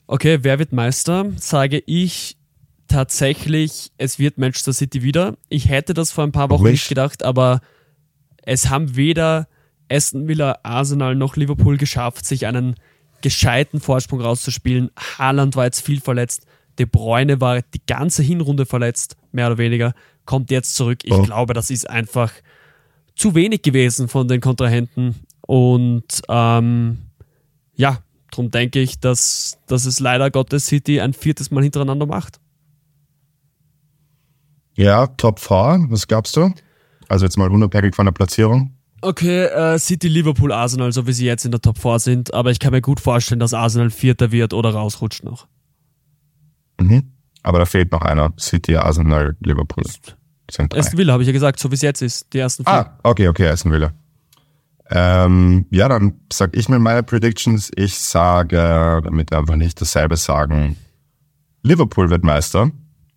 [0.08, 1.32] Okay, wer wird Meister?
[1.38, 2.39] Sage ich
[2.90, 5.38] tatsächlich, es wird Manchester City wieder.
[5.48, 7.62] Ich hätte das vor ein paar Wochen nicht gedacht, aber
[8.44, 9.48] es haben weder
[9.92, 12.76] Aston Villa, Arsenal noch Liverpool geschafft, sich einen
[13.22, 14.92] gescheiten Vorsprung rauszuspielen.
[14.98, 16.46] Haaland war jetzt viel verletzt.
[16.78, 19.94] De Bruyne war die ganze Hinrunde verletzt, mehr oder weniger.
[20.26, 21.00] Kommt jetzt zurück.
[21.04, 21.24] Ich Oh.
[21.24, 22.32] glaube, das ist einfach
[23.16, 25.16] zu wenig gewesen von den Kontrahenten.
[25.42, 27.00] Und ähm,
[27.76, 28.00] ja,
[28.32, 32.40] darum denke ich, dass, dass es leider Gottes City ein viertes Mal hintereinander macht.
[34.80, 36.54] Ja, Top 4, was gabst du?
[37.10, 38.78] Also jetzt mal unabhängig von der Platzierung.
[39.02, 42.52] Okay, äh, City, Liverpool, Arsenal, so wie sie jetzt in der Top 4 sind, aber
[42.52, 45.48] ich kann mir gut vorstellen, dass Arsenal Vierter wird oder rausrutscht noch.
[46.80, 47.12] Mhm.
[47.44, 48.32] Aber da fehlt noch einer.
[48.40, 49.84] City, Arsenal, Liverpool.
[50.50, 50.80] Sind drei.
[50.80, 52.74] Aston Villa, habe ich ja gesagt, so wie es jetzt ist, die ersten vier.
[52.74, 53.92] Ah, okay, okay, Aston Villa.
[54.90, 57.70] Ähm, ja, dann sag ich mir meine Predictions.
[57.76, 60.78] Ich sage, damit wir einfach nicht dasselbe sagen,
[61.64, 62.72] Liverpool wird Meister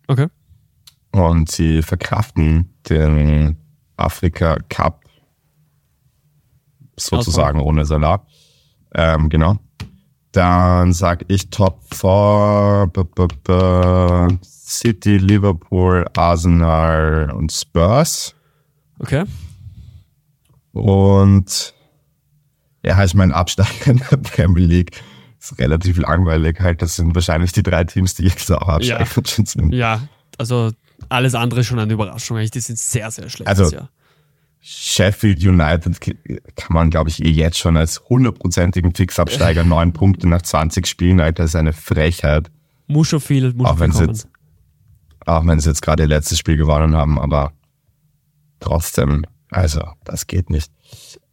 [0.07, 0.27] Okay.
[1.13, 3.57] Und sie verkraften den
[3.97, 5.05] Afrika Cup
[6.97, 8.25] sozusagen ohne Salah.
[8.93, 9.57] Ähm, genau.
[10.31, 18.33] Dann sag ich Top 4, b -b -b City, Liverpool, Arsenal und Spurs.
[18.99, 19.25] Okay.
[20.71, 21.73] Und
[22.83, 25.03] ja, ich meine, Absteiger in der Premier League
[25.39, 26.59] ist relativ langweilig.
[26.59, 29.73] Halt, das sind wahrscheinlich die drei Teams, die jetzt auch absteigen schon sind.
[29.73, 30.01] Ja,
[30.39, 30.71] also
[31.13, 32.51] alles andere ist schon eine Überraschung eigentlich.
[32.51, 33.47] Die sind sehr, sehr schlecht.
[33.47, 33.89] Also- Jahr.
[34.65, 35.99] Sheffield United
[36.55, 41.19] kann man, glaube ich, eh jetzt schon als hundertprozentigen Fixabsteiger neun Punkte nach 20 Spielen,
[41.19, 42.49] Alter, ist eine Frechheit.
[42.87, 44.29] Muss schon viel, muss Auch wenn sie jetzt,
[45.25, 47.51] auch wenn sie jetzt gerade ihr letztes Spiel gewonnen haben, aber
[48.61, 50.71] trotzdem, also, das geht nicht.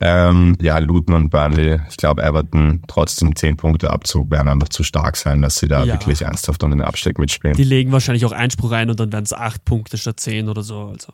[0.00, 4.82] Ähm, ja, Luton und Burnley, ich glaube, Everton trotzdem 10 Punkte Abzug werden einfach zu
[4.82, 5.94] stark sein, dass sie da Ja.
[5.94, 7.56] wirklich ernsthaft um den Abstieg mitspielen.
[7.56, 10.62] Die legen wahrscheinlich auch Einspruch ein und dann werden es acht Punkte statt zehn oder
[10.62, 10.86] so.
[10.88, 11.12] Also.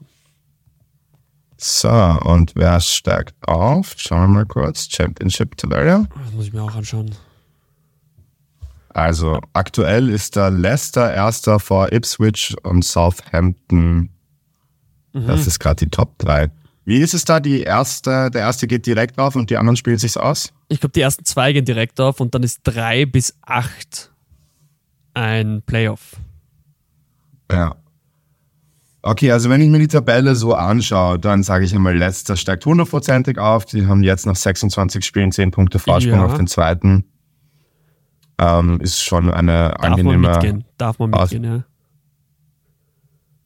[1.59, 3.95] So, und wer steigt auf?
[3.97, 4.89] Schauen wir mal kurz.
[4.91, 6.07] Championship Tabelle.
[6.25, 7.11] Das muss ich mir auch anschauen.
[8.91, 14.11] Also aktuell ist da Leicester erster vor Ipswich und Southampton.
[15.13, 16.51] Das ist gerade die Top 3.
[16.87, 17.41] Wie ist es da?
[17.41, 20.53] Die erste, der erste geht direkt auf und die anderen spielen sich's aus?
[20.69, 24.13] Ich glaube, die ersten zwei gehen direkt auf und dann ist drei bis acht
[25.13, 26.13] ein Playoff.
[27.51, 27.75] Ja.
[29.03, 32.65] Okay, also wenn ich mir die Tabelle so anschaue, dann sage ich einmal, Leicester steigt
[32.67, 33.65] hundertprozentig auf.
[33.65, 36.27] Die haben jetzt nach 26 Spielen 10 Punkte Vorsprung Ja.
[36.27, 37.05] auf den zweiten.
[38.39, 40.65] Ähm, ist schon eine Darf man angenehme mitgehen.
[40.79, 41.65] Darf man mitgehen, ja.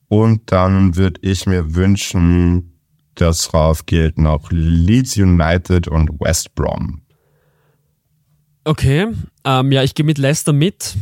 [0.08, 2.79] Und dann würde ich mir wünschen,
[3.14, 7.02] dass drauf gilt noch Leeds United und West Brom.
[8.64, 9.08] Okay,
[9.44, 10.96] ähm, ja, ich gehe mit Leicester mit.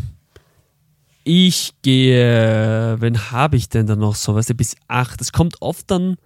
[1.25, 5.21] Ich gehe, wen habe ich denn da noch so, weißt du, bis acht.
[5.21, 6.17] Es kommt oft dann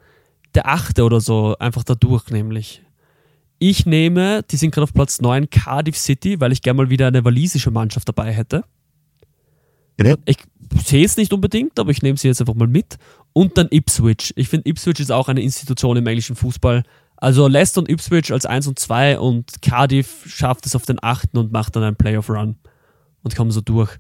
[0.55, 2.83] der achte oder so einfach da durch, nämlich.
[3.59, 7.07] Ich nehme, die sind gerade auf Platz 9, Cardiff City, weil ich gerne mal wieder
[7.07, 8.65] eine walisische Mannschaft dabei hätte.
[10.25, 10.39] Ich
[10.77, 12.97] sehe es nicht unbedingt, aber ich nehme sie jetzt einfach mal mit.
[13.33, 14.33] Und dann Ipswich.
[14.37, 16.83] Ich finde, Ipswich ist auch eine Institution im englischen Fußball.
[17.17, 21.37] Also Leicester und Ipswich als 1 und 2 und Cardiff schafft es auf den 8.
[21.37, 22.57] und macht dann einen Playoff-Run
[23.23, 23.97] und kommen so durch.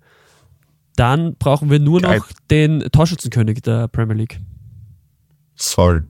[0.97, 2.19] Dann brauchen wir nur Geil.
[2.19, 4.41] noch den Torschützenkönig der Premier League.
[5.55, 6.01] Sorry.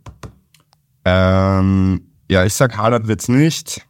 [1.05, 3.87] Ähm, ja, ich sag Haaland wird's nicht.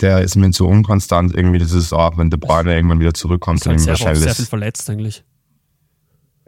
[0.00, 1.58] Der ist mir zu unkonstant irgendwie.
[1.58, 4.06] Das ist auch, wenn De Bruyne irgendwann wieder zurückkommt, Ist dann halt ihm sehr, sehr
[4.06, 5.24] wahrscheinlich viel verletzt eigentlich.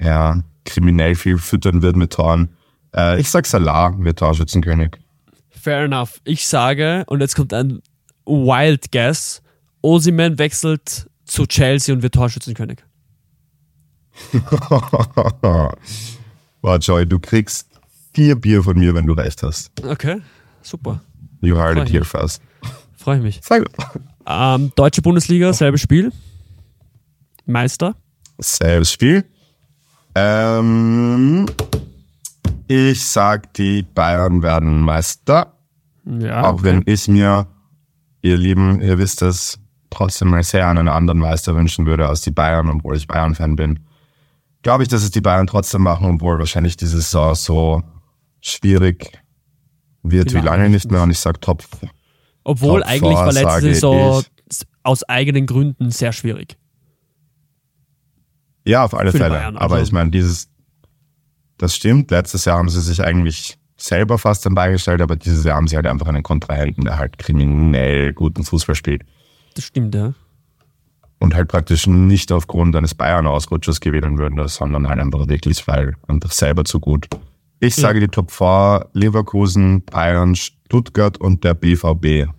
[0.00, 2.50] ja, kriminell viel füttern wird mit Toren.
[2.94, 4.96] Äh, ich sag Salah wird Torschützenkönig.
[5.50, 6.20] Fair enough.
[6.24, 7.80] Ich sage, und jetzt kommt ein
[8.24, 9.42] Wild Guess,
[9.80, 12.78] Osimhen wechselt zu Chelsea und wird Torschützenkönig.
[16.60, 17.68] Boah, Joy, du kriegst
[18.14, 19.70] vier Bier von mir, wenn du recht hast.
[19.84, 20.20] Okay,
[20.62, 21.00] super.
[21.40, 22.42] You heard Freu it here first.
[23.02, 23.40] Freue ich mich.
[23.42, 23.64] Sag
[24.26, 26.12] Ähm, Deutsche Bundesliga, selbes Spiel.
[27.46, 27.96] Meister.
[28.38, 29.24] Selbes Spiel.
[30.14, 31.46] Ähm,
[32.68, 35.58] ich sag, die Bayern werden Meister.
[36.04, 36.44] Ja.
[36.44, 37.48] Auch wenn ich mir,
[38.20, 39.58] ihr Lieben, ihr wisst es,
[39.90, 43.80] trotzdem mal sehr einen anderen Meister wünschen würde als die Bayern, obwohl ich Bayern-Fan bin.
[44.62, 47.82] Glaube ich, dass es die Bayern trotzdem machen, obwohl wahrscheinlich diese Saison so
[48.40, 49.18] schwierig
[50.04, 51.02] wird wie lange nicht mehr.
[51.02, 51.64] Und ich sag Top.
[52.44, 54.22] Obwohl Top eigentlich war letzte Saison
[54.82, 56.56] aus eigenen Gründen sehr schwierig.
[58.64, 59.30] Ja, auf alle Fälle.
[59.30, 60.48] Bayern, Aber also- ich meine, dieses,
[61.58, 62.10] das stimmt.
[62.10, 65.76] Letztes Jahr haben sie sich eigentlich selber fast dann beigestellt, aber dieses Jahr haben sie
[65.76, 69.02] halt einfach einen Kontrahenten, der halt kriminell guten Fußball spielt.
[69.54, 70.14] Das stimmt, ja.
[71.18, 76.32] und halt praktisch nicht aufgrund eines Bayern-Ausrutschers gewinnen würden, sondern halt einfach wirklich, weil einfach
[76.32, 77.06] selber zu gut.
[77.60, 80.36] Ich sage die Top 4, Leverkusen, Bayern,
[80.72, 82.32] Stuttgart und der BVB.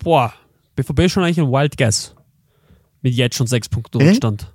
[0.00, 0.32] Boah,
[0.74, 2.16] BVB ist schon eigentlich ein Wild Guess.
[3.00, 4.52] Mit jetzt schon sechs Punkten Rückstand.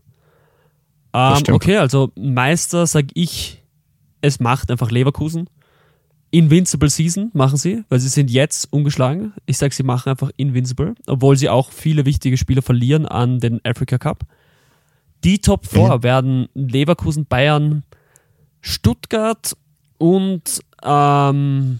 [1.13, 3.63] Ähm, okay, also Meister sag ich,
[4.19, 5.49] es macht einfach Leverkusen.
[6.31, 9.31] Invincible Season machen sie, weil sie sind jetzt ungeschlagen.
[9.45, 13.61] Ich sage, sie machen einfach Invincible, obwohl sie auch viele wichtige Spieler verlieren an den
[13.63, 14.25] Africa Cup.
[15.23, 16.03] Die Top 4 mhm.
[16.03, 17.83] werden Leverkusen, Bayern,
[18.59, 19.55] Stuttgart
[19.99, 21.79] und ähm,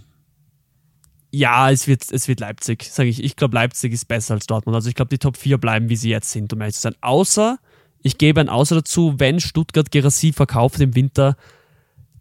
[1.36, 3.24] ja, es wird, es wird Leipzig, sage ich.
[3.24, 4.76] Ich glaube, Leipzig ist besser als Dortmund.
[4.76, 6.96] Also ich glaube, die Top 4 bleiben, wie sie jetzt sind, um ehrlich zu sein.
[7.02, 7.58] Außer,
[8.04, 11.36] ich gebe ein Außer dazu, wenn Stuttgart Gerassi verkauft im Winter,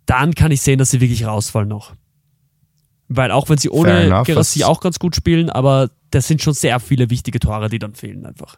[0.06, 1.92] dann kann ich sehen, dass sie wirklich rausfallen noch.
[3.08, 6.80] Weil auch wenn sie ohne Gerassi auch ganz gut spielen, aber das sind schon sehr
[6.80, 8.56] viele wichtige Tore, die dann fehlen einfach.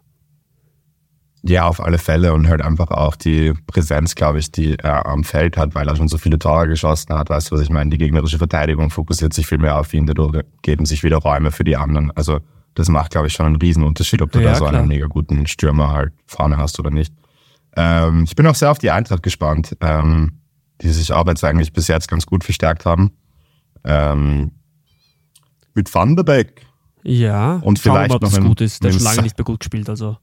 [1.46, 5.24] Ja, auf alle Fälle und halt einfach auch die Präsenz, glaube ich, die er am
[5.24, 7.28] Feld hat, weil er schon so viele Tore geschossen hat.
[7.28, 7.90] Weißt du, was ich meine?
[7.90, 11.64] Die gegnerische Verteidigung fokussiert sich viel mehr auf ihn, dadurch geben sich wieder Räume für
[11.64, 12.10] die anderen.
[12.12, 12.40] Also
[12.74, 14.80] das macht, glaube ich, schon einen Riesenunterschied, ob du ja, da so klar.
[14.80, 17.12] einen mega guten Stürmer halt vorne hast oder nicht.
[17.76, 20.40] Ähm, ich bin auch sehr auf die Eintracht gespannt, ähm,
[20.80, 23.12] die sich auch jetzt eigentlich bis jetzt ganz gut verstärkt haben.
[23.84, 24.52] Ähm,
[25.74, 26.66] mit Van der Beek.
[27.02, 28.82] Ja, und vielleicht noch das gut ist.
[28.82, 30.16] Der schon lange nicht mehr gut gespielt, also.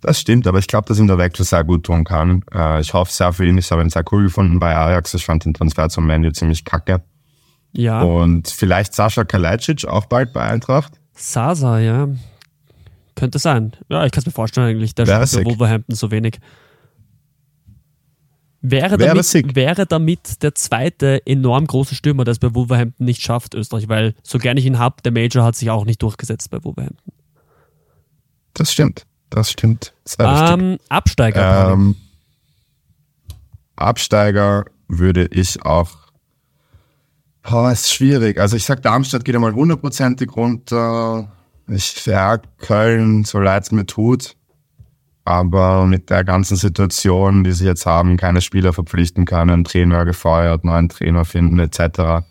[0.00, 2.42] Das stimmt, aber ich glaube, dass ihm der Wechsel sehr gut tun kann.
[2.52, 3.58] Äh, ich hoffe sehr für ihn.
[3.58, 5.12] Ich habe ihn sehr cool gefunden bei Ajax.
[5.14, 7.02] Ich fand den Transfer zum Menu ziemlich kacke.
[7.72, 8.00] Ja.
[8.00, 10.94] Und vielleicht Sascha Kalajdzic auch bald bei Eintracht.
[11.14, 12.08] Sasa, ja.
[13.14, 13.76] Könnte sein.
[13.88, 14.94] Ja, ich kann es mir vorstellen eigentlich.
[14.94, 16.38] Der spielt bei Wolverhampton so wenig.
[18.62, 23.22] Wäre, wäre, damit, wäre damit der zweite enorm große Stürmer, der es bei Wolverhampton nicht
[23.22, 26.50] schafft, Österreich, weil so gerne ich ihn habe, der Major hat sich auch nicht durchgesetzt
[26.50, 27.12] bei Wolverhampton.
[28.52, 29.06] Das stimmt.
[29.30, 29.94] Das stimmt.
[30.18, 31.72] Ähm, Absteiger.
[31.72, 31.96] Ähm,
[33.76, 35.90] Absteiger würde ich auch.
[37.42, 38.38] Boah, ist schwierig.
[38.38, 41.30] Also ich sag, Darmstadt geht einmal hundertprozentig runter.
[41.68, 44.36] Ich ja, Köln, so leid es mir tut.
[45.24, 50.64] Aber mit der ganzen Situation, die sie jetzt haben, keine Spieler verpflichten können, Trainer gefeuert,
[50.64, 52.26] neuen Trainer finden etc.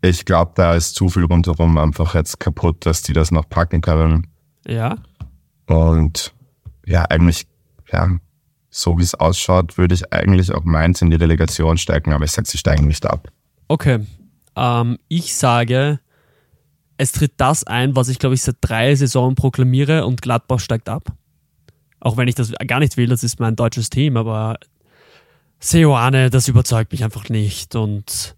[0.00, 3.80] Ich glaube, da ist zu viel rundherum einfach jetzt kaputt, dass die das noch packen
[3.80, 4.28] können.
[4.66, 4.96] Ja.
[5.68, 6.34] Und
[6.86, 7.46] ja, eigentlich,
[7.92, 8.08] ja,
[8.70, 12.32] so wie es ausschaut, würde ich eigentlich auch Mainz in die Relegation stecken, aber ich
[12.32, 13.28] sage, sie steigen nicht ab.
[13.68, 14.00] Okay.
[14.56, 16.00] Ähm, ich sage,
[16.96, 20.88] es tritt das ein, was ich glaube ich seit drei Saisonen proklamiere und Gladbach steigt
[20.88, 21.12] ab.
[22.00, 24.58] Auch wenn ich das gar nicht will, das ist mein deutsches Team, aber
[25.60, 28.36] Seoane, das überzeugt mich einfach nicht und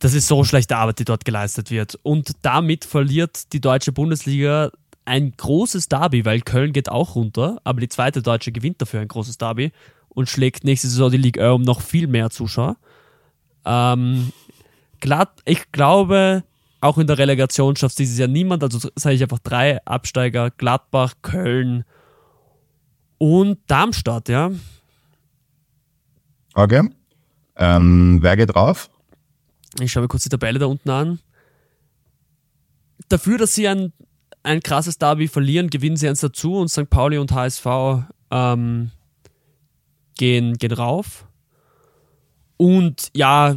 [0.00, 1.98] das ist so schlechte Arbeit, die dort geleistet wird.
[2.02, 4.70] Und damit verliert die deutsche Bundesliga
[5.10, 9.08] ein großes Derby, weil Köln geht auch runter, aber die zweite Deutsche gewinnt dafür ein
[9.08, 9.72] großes Derby
[10.08, 12.76] und schlägt nächste Saison die Liga um noch viel mehr Zuschauer.
[13.64, 14.32] Ähm,
[15.00, 16.44] glatt, ich glaube,
[16.80, 21.14] auch in der Relegation schafft dieses Jahr niemand, also sage ich einfach drei Absteiger, Gladbach,
[21.22, 21.84] Köln
[23.18, 24.52] und Darmstadt, ja.
[26.54, 26.88] Okay.
[27.56, 28.88] Ähm, wer geht drauf?
[29.80, 31.18] Ich schaue mir kurz die Tabelle da unten an.
[33.08, 33.92] Dafür, dass sie ein
[34.42, 36.88] ein krasses Derby verlieren, gewinnen sie eins dazu und St.
[36.88, 37.66] Pauli und HSV
[38.30, 38.90] ähm,
[40.16, 41.26] gehen, gehen rauf.
[42.56, 43.56] Und ja,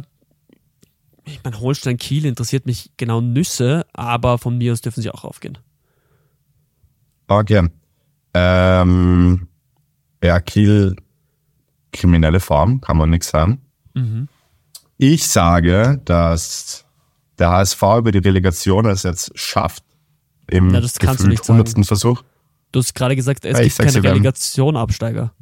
[1.24, 5.24] ich meine, Holstein Kiel interessiert mich genau Nüsse, aber von mir aus dürfen sie auch
[5.24, 5.58] raufgehen.
[7.28, 7.68] Okay.
[8.34, 9.48] Ähm,
[10.22, 10.96] ja, Kiel,
[11.92, 13.62] kriminelle Form, kann man nichts sagen.
[13.94, 14.28] Mhm.
[14.98, 16.84] Ich sage, dass
[17.38, 19.84] der HSV über die Relegation es jetzt schafft,
[20.48, 21.68] im Na, das kannst du nicht 100.
[21.68, 21.84] Sagen.
[21.84, 22.22] Versuch.
[22.72, 25.32] Du hast gerade gesagt, es ja, gibt keine Relegation-Absteiger.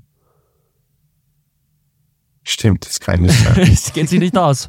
[2.44, 3.54] Stimmt, das kann nicht sein.
[3.70, 4.68] das geht sich nicht aus.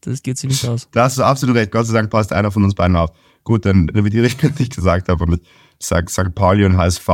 [0.00, 0.88] Das geht sich nicht aus.
[0.90, 1.70] Da hast du absolut recht.
[1.70, 3.10] Gott sei Dank passt einer von uns beiden auf.
[3.44, 5.26] Gut, dann revidiere ich, was ich gesagt habe.
[5.26, 5.42] Mit
[5.80, 6.34] St.
[6.34, 7.08] Pauli und HSV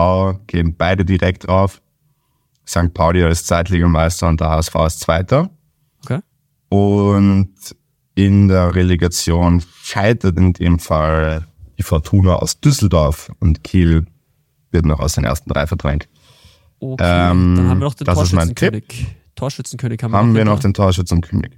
[0.47, 1.83] gehen beide direkt drauf.
[2.67, 2.93] St.
[2.93, 5.51] Pauli als Zweitligameister und der HSV als Zweiter.
[6.05, 6.21] Okay.
[6.69, 7.55] Und
[8.15, 11.47] in der Relegation scheitert in dem Fall
[11.79, 14.07] die Fortuna aus Düsseldorf und Kiel
[14.71, 16.09] wird noch aus den ersten drei verdrängt.
[16.81, 19.07] Okay, ähm, dann haben wir noch den Torschützenkönig.
[19.35, 21.53] Torschützenkönig haben wir, haben wir noch den Torschützenkönig.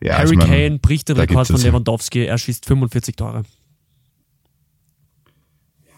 [0.00, 3.42] Ja, Harry ich mein, Kane bricht den Rekord von Lewandowski, er schießt 45 Tore.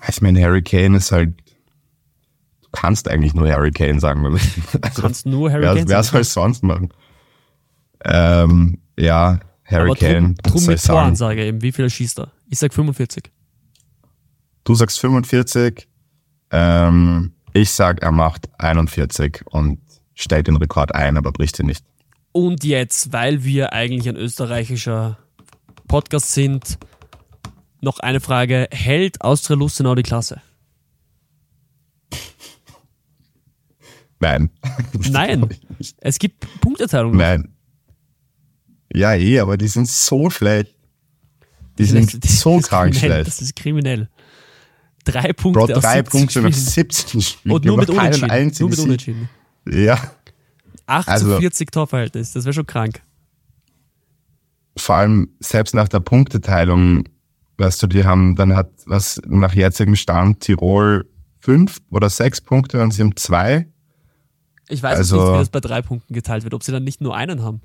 [0.08, 1.34] Ich meine, Harry Kane ist halt,
[2.62, 4.24] du kannst eigentlich nur Harry Kane sagen.
[4.24, 4.38] Also,
[4.94, 6.88] du kannst nur Harry wer, Kane Wer soll es sonst machen?
[8.04, 10.34] Ähm, ja, Harry Aber Kane.
[10.42, 12.32] Drum, drum mit Toransage eben, wie viel schießt er?
[12.50, 13.30] Ich sag 45.
[14.64, 15.88] Du sagst 45.
[16.50, 19.78] Ähm, ich sag, er macht 41 und
[20.14, 21.84] stellt den Rekord ein, aber bricht ihn nicht.
[22.32, 25.16] Und jetzt, weil wir eigentlich ein österreichischer
[25.86, 26.78] Podcast sind,
[27.80, 28.68] noch eine Frage.
[28.72, 30.42] Hält Austria Lustenau die Klasse?
[34.18, 34.50] Nein.
[35.10, 35.48] Nein.
[35.98, 37.16] Es gibt Punkterteilung.
[37.16, 37.54] Nein.
[38.92, 40.74] Ja, eh, aber die sind so schlecht.
[41.86, 43.26] Die Das sind ist- so das ist krank kriminell, schlecht.
[43.28, 44.08] Das ist kriminell.
[45.04, 46.66] Drei Punkte Bro, aus drei 17 Punkte nach Spielen.
[46.66, 47.54] 17 Spielen.
[47.54, 48.84] Und nur mit keinen einzigen Nur mit Sieg.
[48.86, 49.28] Unentschieden.
[49.70, 49.98] Ja,
[50.86, 52.32] 8 zu Also- 40 Torverhältnis.
[52.32, 53.00] Das wäre schon krank.
[54.76, 57.04] vor allem selbst nach der Punkteteilung,
[57.58, 61.06] weißt du, die haben, dann hat was nach jetzigem Stand Tirol
[61.40, 63.66] fünf oder sechs Punkte und sie haben zwei.
[64.68, 66.54] Ich weiß Also- nicht, wie das bei drei Punkten geteilt wird.
[66.54, 67.60] Ob sie dann nicht nur einen haben.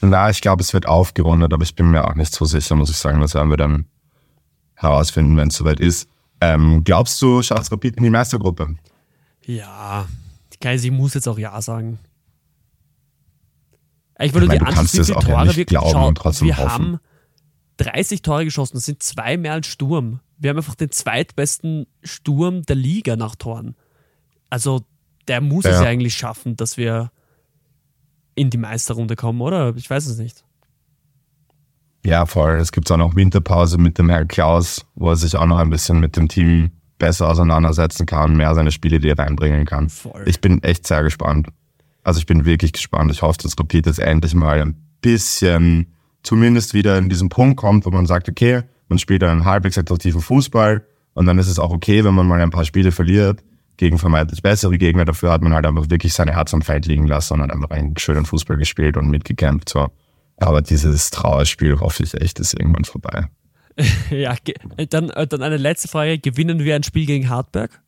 [0.00, 2.90] Na, ich glaube, es wird aufgerundet, aber ich bin mir auch nicht so sicher, muss
[2.90, 3.20] ich sagen.
[3.20, 3.86] Das werden wir dann
[4.74, 6.08] herausfinden, wenn es soweit ist.
[6.40, 8.76] Ähm, glaubst du, schafft Rapid in die Meistergruppe?
[9.44, 10.06] Ja,
[10.60, 11.98] Geisi muss jetzt auch Ja sagen.
[14.20, 16.70] Ich würde die wie es viele ja Tore nicht wir glauben und trotzdem Wir hoffen.
[16.70, 17.00] haben
[17.78, 20.20] 30 Tore geschossen, das sind zwei mehr als Sturm.
[20.38, 23.76] Wir haben einfach den zweitbesten Sturm der Liga nach Toren.
[24.50, 24.82] Also
[25.28, 25.82] der muss es Ja.
[25.84, 27.10] ja eigentlich schaffen, dass wir
[28.38, 29.74] in die Meisterrunde kommen, oder?
[29.76, 30.44] Ich weiß es nicht.
[32.04, 32.52] Ja, voll.
[32.52, 35.70] Es gibt auch noch Winterpause mit dem Herrn Klaus, wo er sich auch noch ein
[35.70, 39.88] bisschen mit dem Team besser auseinandersetzen kann, mehr seine Spielidee reinbringen kann.
[39.88, 40.24] Voll.
[40.26, 41.48] Ich bin echt sehr gespannt.
[42.02, 43.10] Also ich bin wirklich gespannt.
[43.10, 47.84] Ich hoffe, dass Rapid jetzt endlich mal ein bisschen zumindest wieder in diesen Punkt kommt,
[47.84, 50.84] wo man sagt, okay, man spielt einen halbwegs attraktiven Fußball
[51.14, 53.42] und dann ist es auch okay, wenn man mal ein paar Spiele verliert
[53.78, 55.06] gegen vermeintlich bessere Gegner.
[55.06, 57.70] Dafür hat man halt einfach wirklich sein Herz am Feld liegen lassen und hat einfach
[57.70, 59.70] einen schönen Fußball gespielt und mitgekämpft.
[59.70, 59.88] So.
[60.36, 63.28] Aber dieses Trauerspiel hoffe ich echt, ist irgendwann vorbei.
[64.10, 64.34] Ja,
[64.90, 66.18] dann, äh, dann eine letzte Frage.
[66.18, 67.80] Gewinnen wir ein Spiel gegen Hartberg?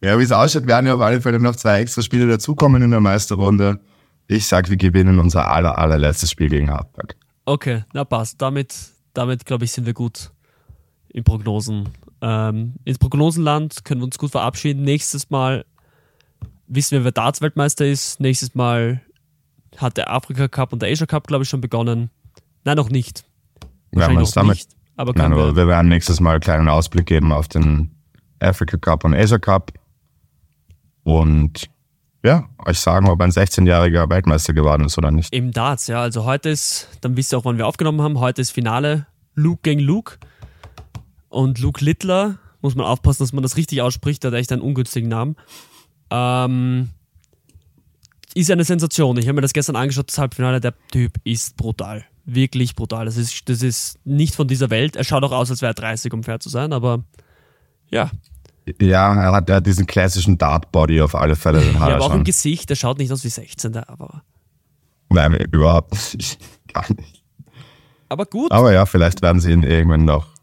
[0.03, 2.91] Ja, wie es ausschaut, werden ja auf alle Fälle noch zwei extra Spiele dazukommen in
[2.91, 3.81] der Meisterrunde.
[4.29, 7.17] Ich sag, wir gewinnen unser aller, allerletztes Spiel gegen Hartberg.
[7.47, 8.41] Okay, na passt.
[8.41, 8.77] Damit,
[9.15, 10.31] damit glaube ich, sind wir gut
[11.17, 11.89] in Prognosen.
[12.21, 14.83] Ähm, ins Prognosenland können wir uns gut verabschieden.
[14.83, 15.65] Nächstes Mal
[16.69, 18.21] wissen wir, wer Darts-Weltmeister ist.
[18.21, 19.01] Nächstes Mal
[19.79, 22.11] hat der Afrika Cup und der Asia Cup, glaube ich, schon begonnen.
[22.65, 23.25] Nein, noch nicht.
[23.91, 24.71] Wir Wahrscheinlich uns noch damit, nicht.
[24.97, 27.93] Aber nein, aber wir, wir werden nächstes Mal einen kleinen Ausblick geben auf den
[28.39, 29.73] Africa Cup und Asia Cup.
[31.03, 31.71] Und
[32.23, 35.33] ja, euch sagen, ob ein 16-jähriger Weltmeister geworden ist oder nicht.
[35.33, 36.03] im Darts, ja.
[36.03, 38.21] Also heute ist, dann wisst ihr auch, wann wir aufgenommen haben.
[38.21, 40.19] Heute ist Finale Luke gegen Luke.
[41.37, 44.63] Und Luke Littler, muss man aufpassen, dass man das richtig ausspricht, der hat echt einen
[44.63, 45.37] ungünstigen Namen.
[46.09, 46.89] Ähm,
[48.35, 49.19] ist eine Sensation.
[49.19, 50.61] Ich habe mir das gestern angeschaut, das Halbfinale.
[50.61, 52.07] Der Typ ist brutal.
[52.25, 53.05] Wirklich brutal.
[53.05, 54.97] Das ist, das ist nicht von dieser Welt.
[54.97, 57.05] Er schaut auch aus, als wäre er 30, um fair zu sein, aber
[57.91, 58.11] ja.
[58.81, 61.61] Ja, er hat, er hat diesen klassischen Dart-Body auf alle Fälle.
[61.61, 62.21] Den hat ja er aber auch schon.
[62.21, 64.23] im Gesicht, der schaut nicht aus wie 16, der, aber,
[65.11, 66.39] Nein, überhaupt nicht.
[66.73, 67.23] Gar nicht.
[68.09, 68.51] aber gut.
[68.53, 70.36] Aber ja, vielleicht werden sie ihn irgendwann noch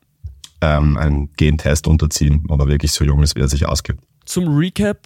[0.64, 4.02] ähm, einen Gentest unterziehen, ob er wirklich so jung ist, wie er sich ausgibt.
[4.26, 5.00] zum Recap,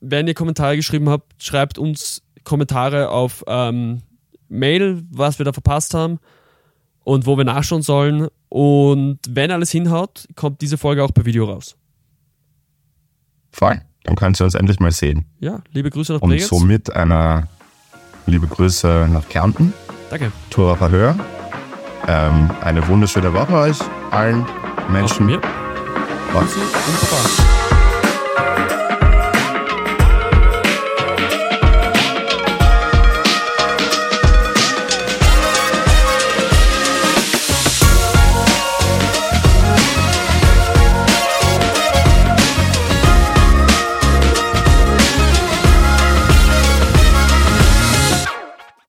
[0.00, 4.02] wenn ihr Kommentare geschrieben habt, schreibt uns Kommentare auf ähm,
[4.48, 6.18] Mail, was wir da verpasst haben
[7.04, 8.28] und wo wir nachschauen sollen.
[8.48, 11.76] Und wenn alles hinhaut, kommt diese Folge auch per Video raus.
[13.52, 13.82] Fein.
[14.04, 15.26] Dann kannst du uns endlich mal sehen.
[15.40, 16.48] Ja, liebe Grüße nach Und Bregenz.
[16.48, 17.48] somit eine
[18.26, 19.72] liebe Grüße nach Kärnten,
[20.10, 20.32] Danke.
[20.50, 21.14] Turacher Höhe.
[22.06, 23.78] Ähm, eine wunderschöne Woche euch
[24.10, 24.46] allen
[24.88, 25.26] Auch von Menschen.
[25.26, 25.40] mir.
[26.32, 27.57] Grüße und Baba.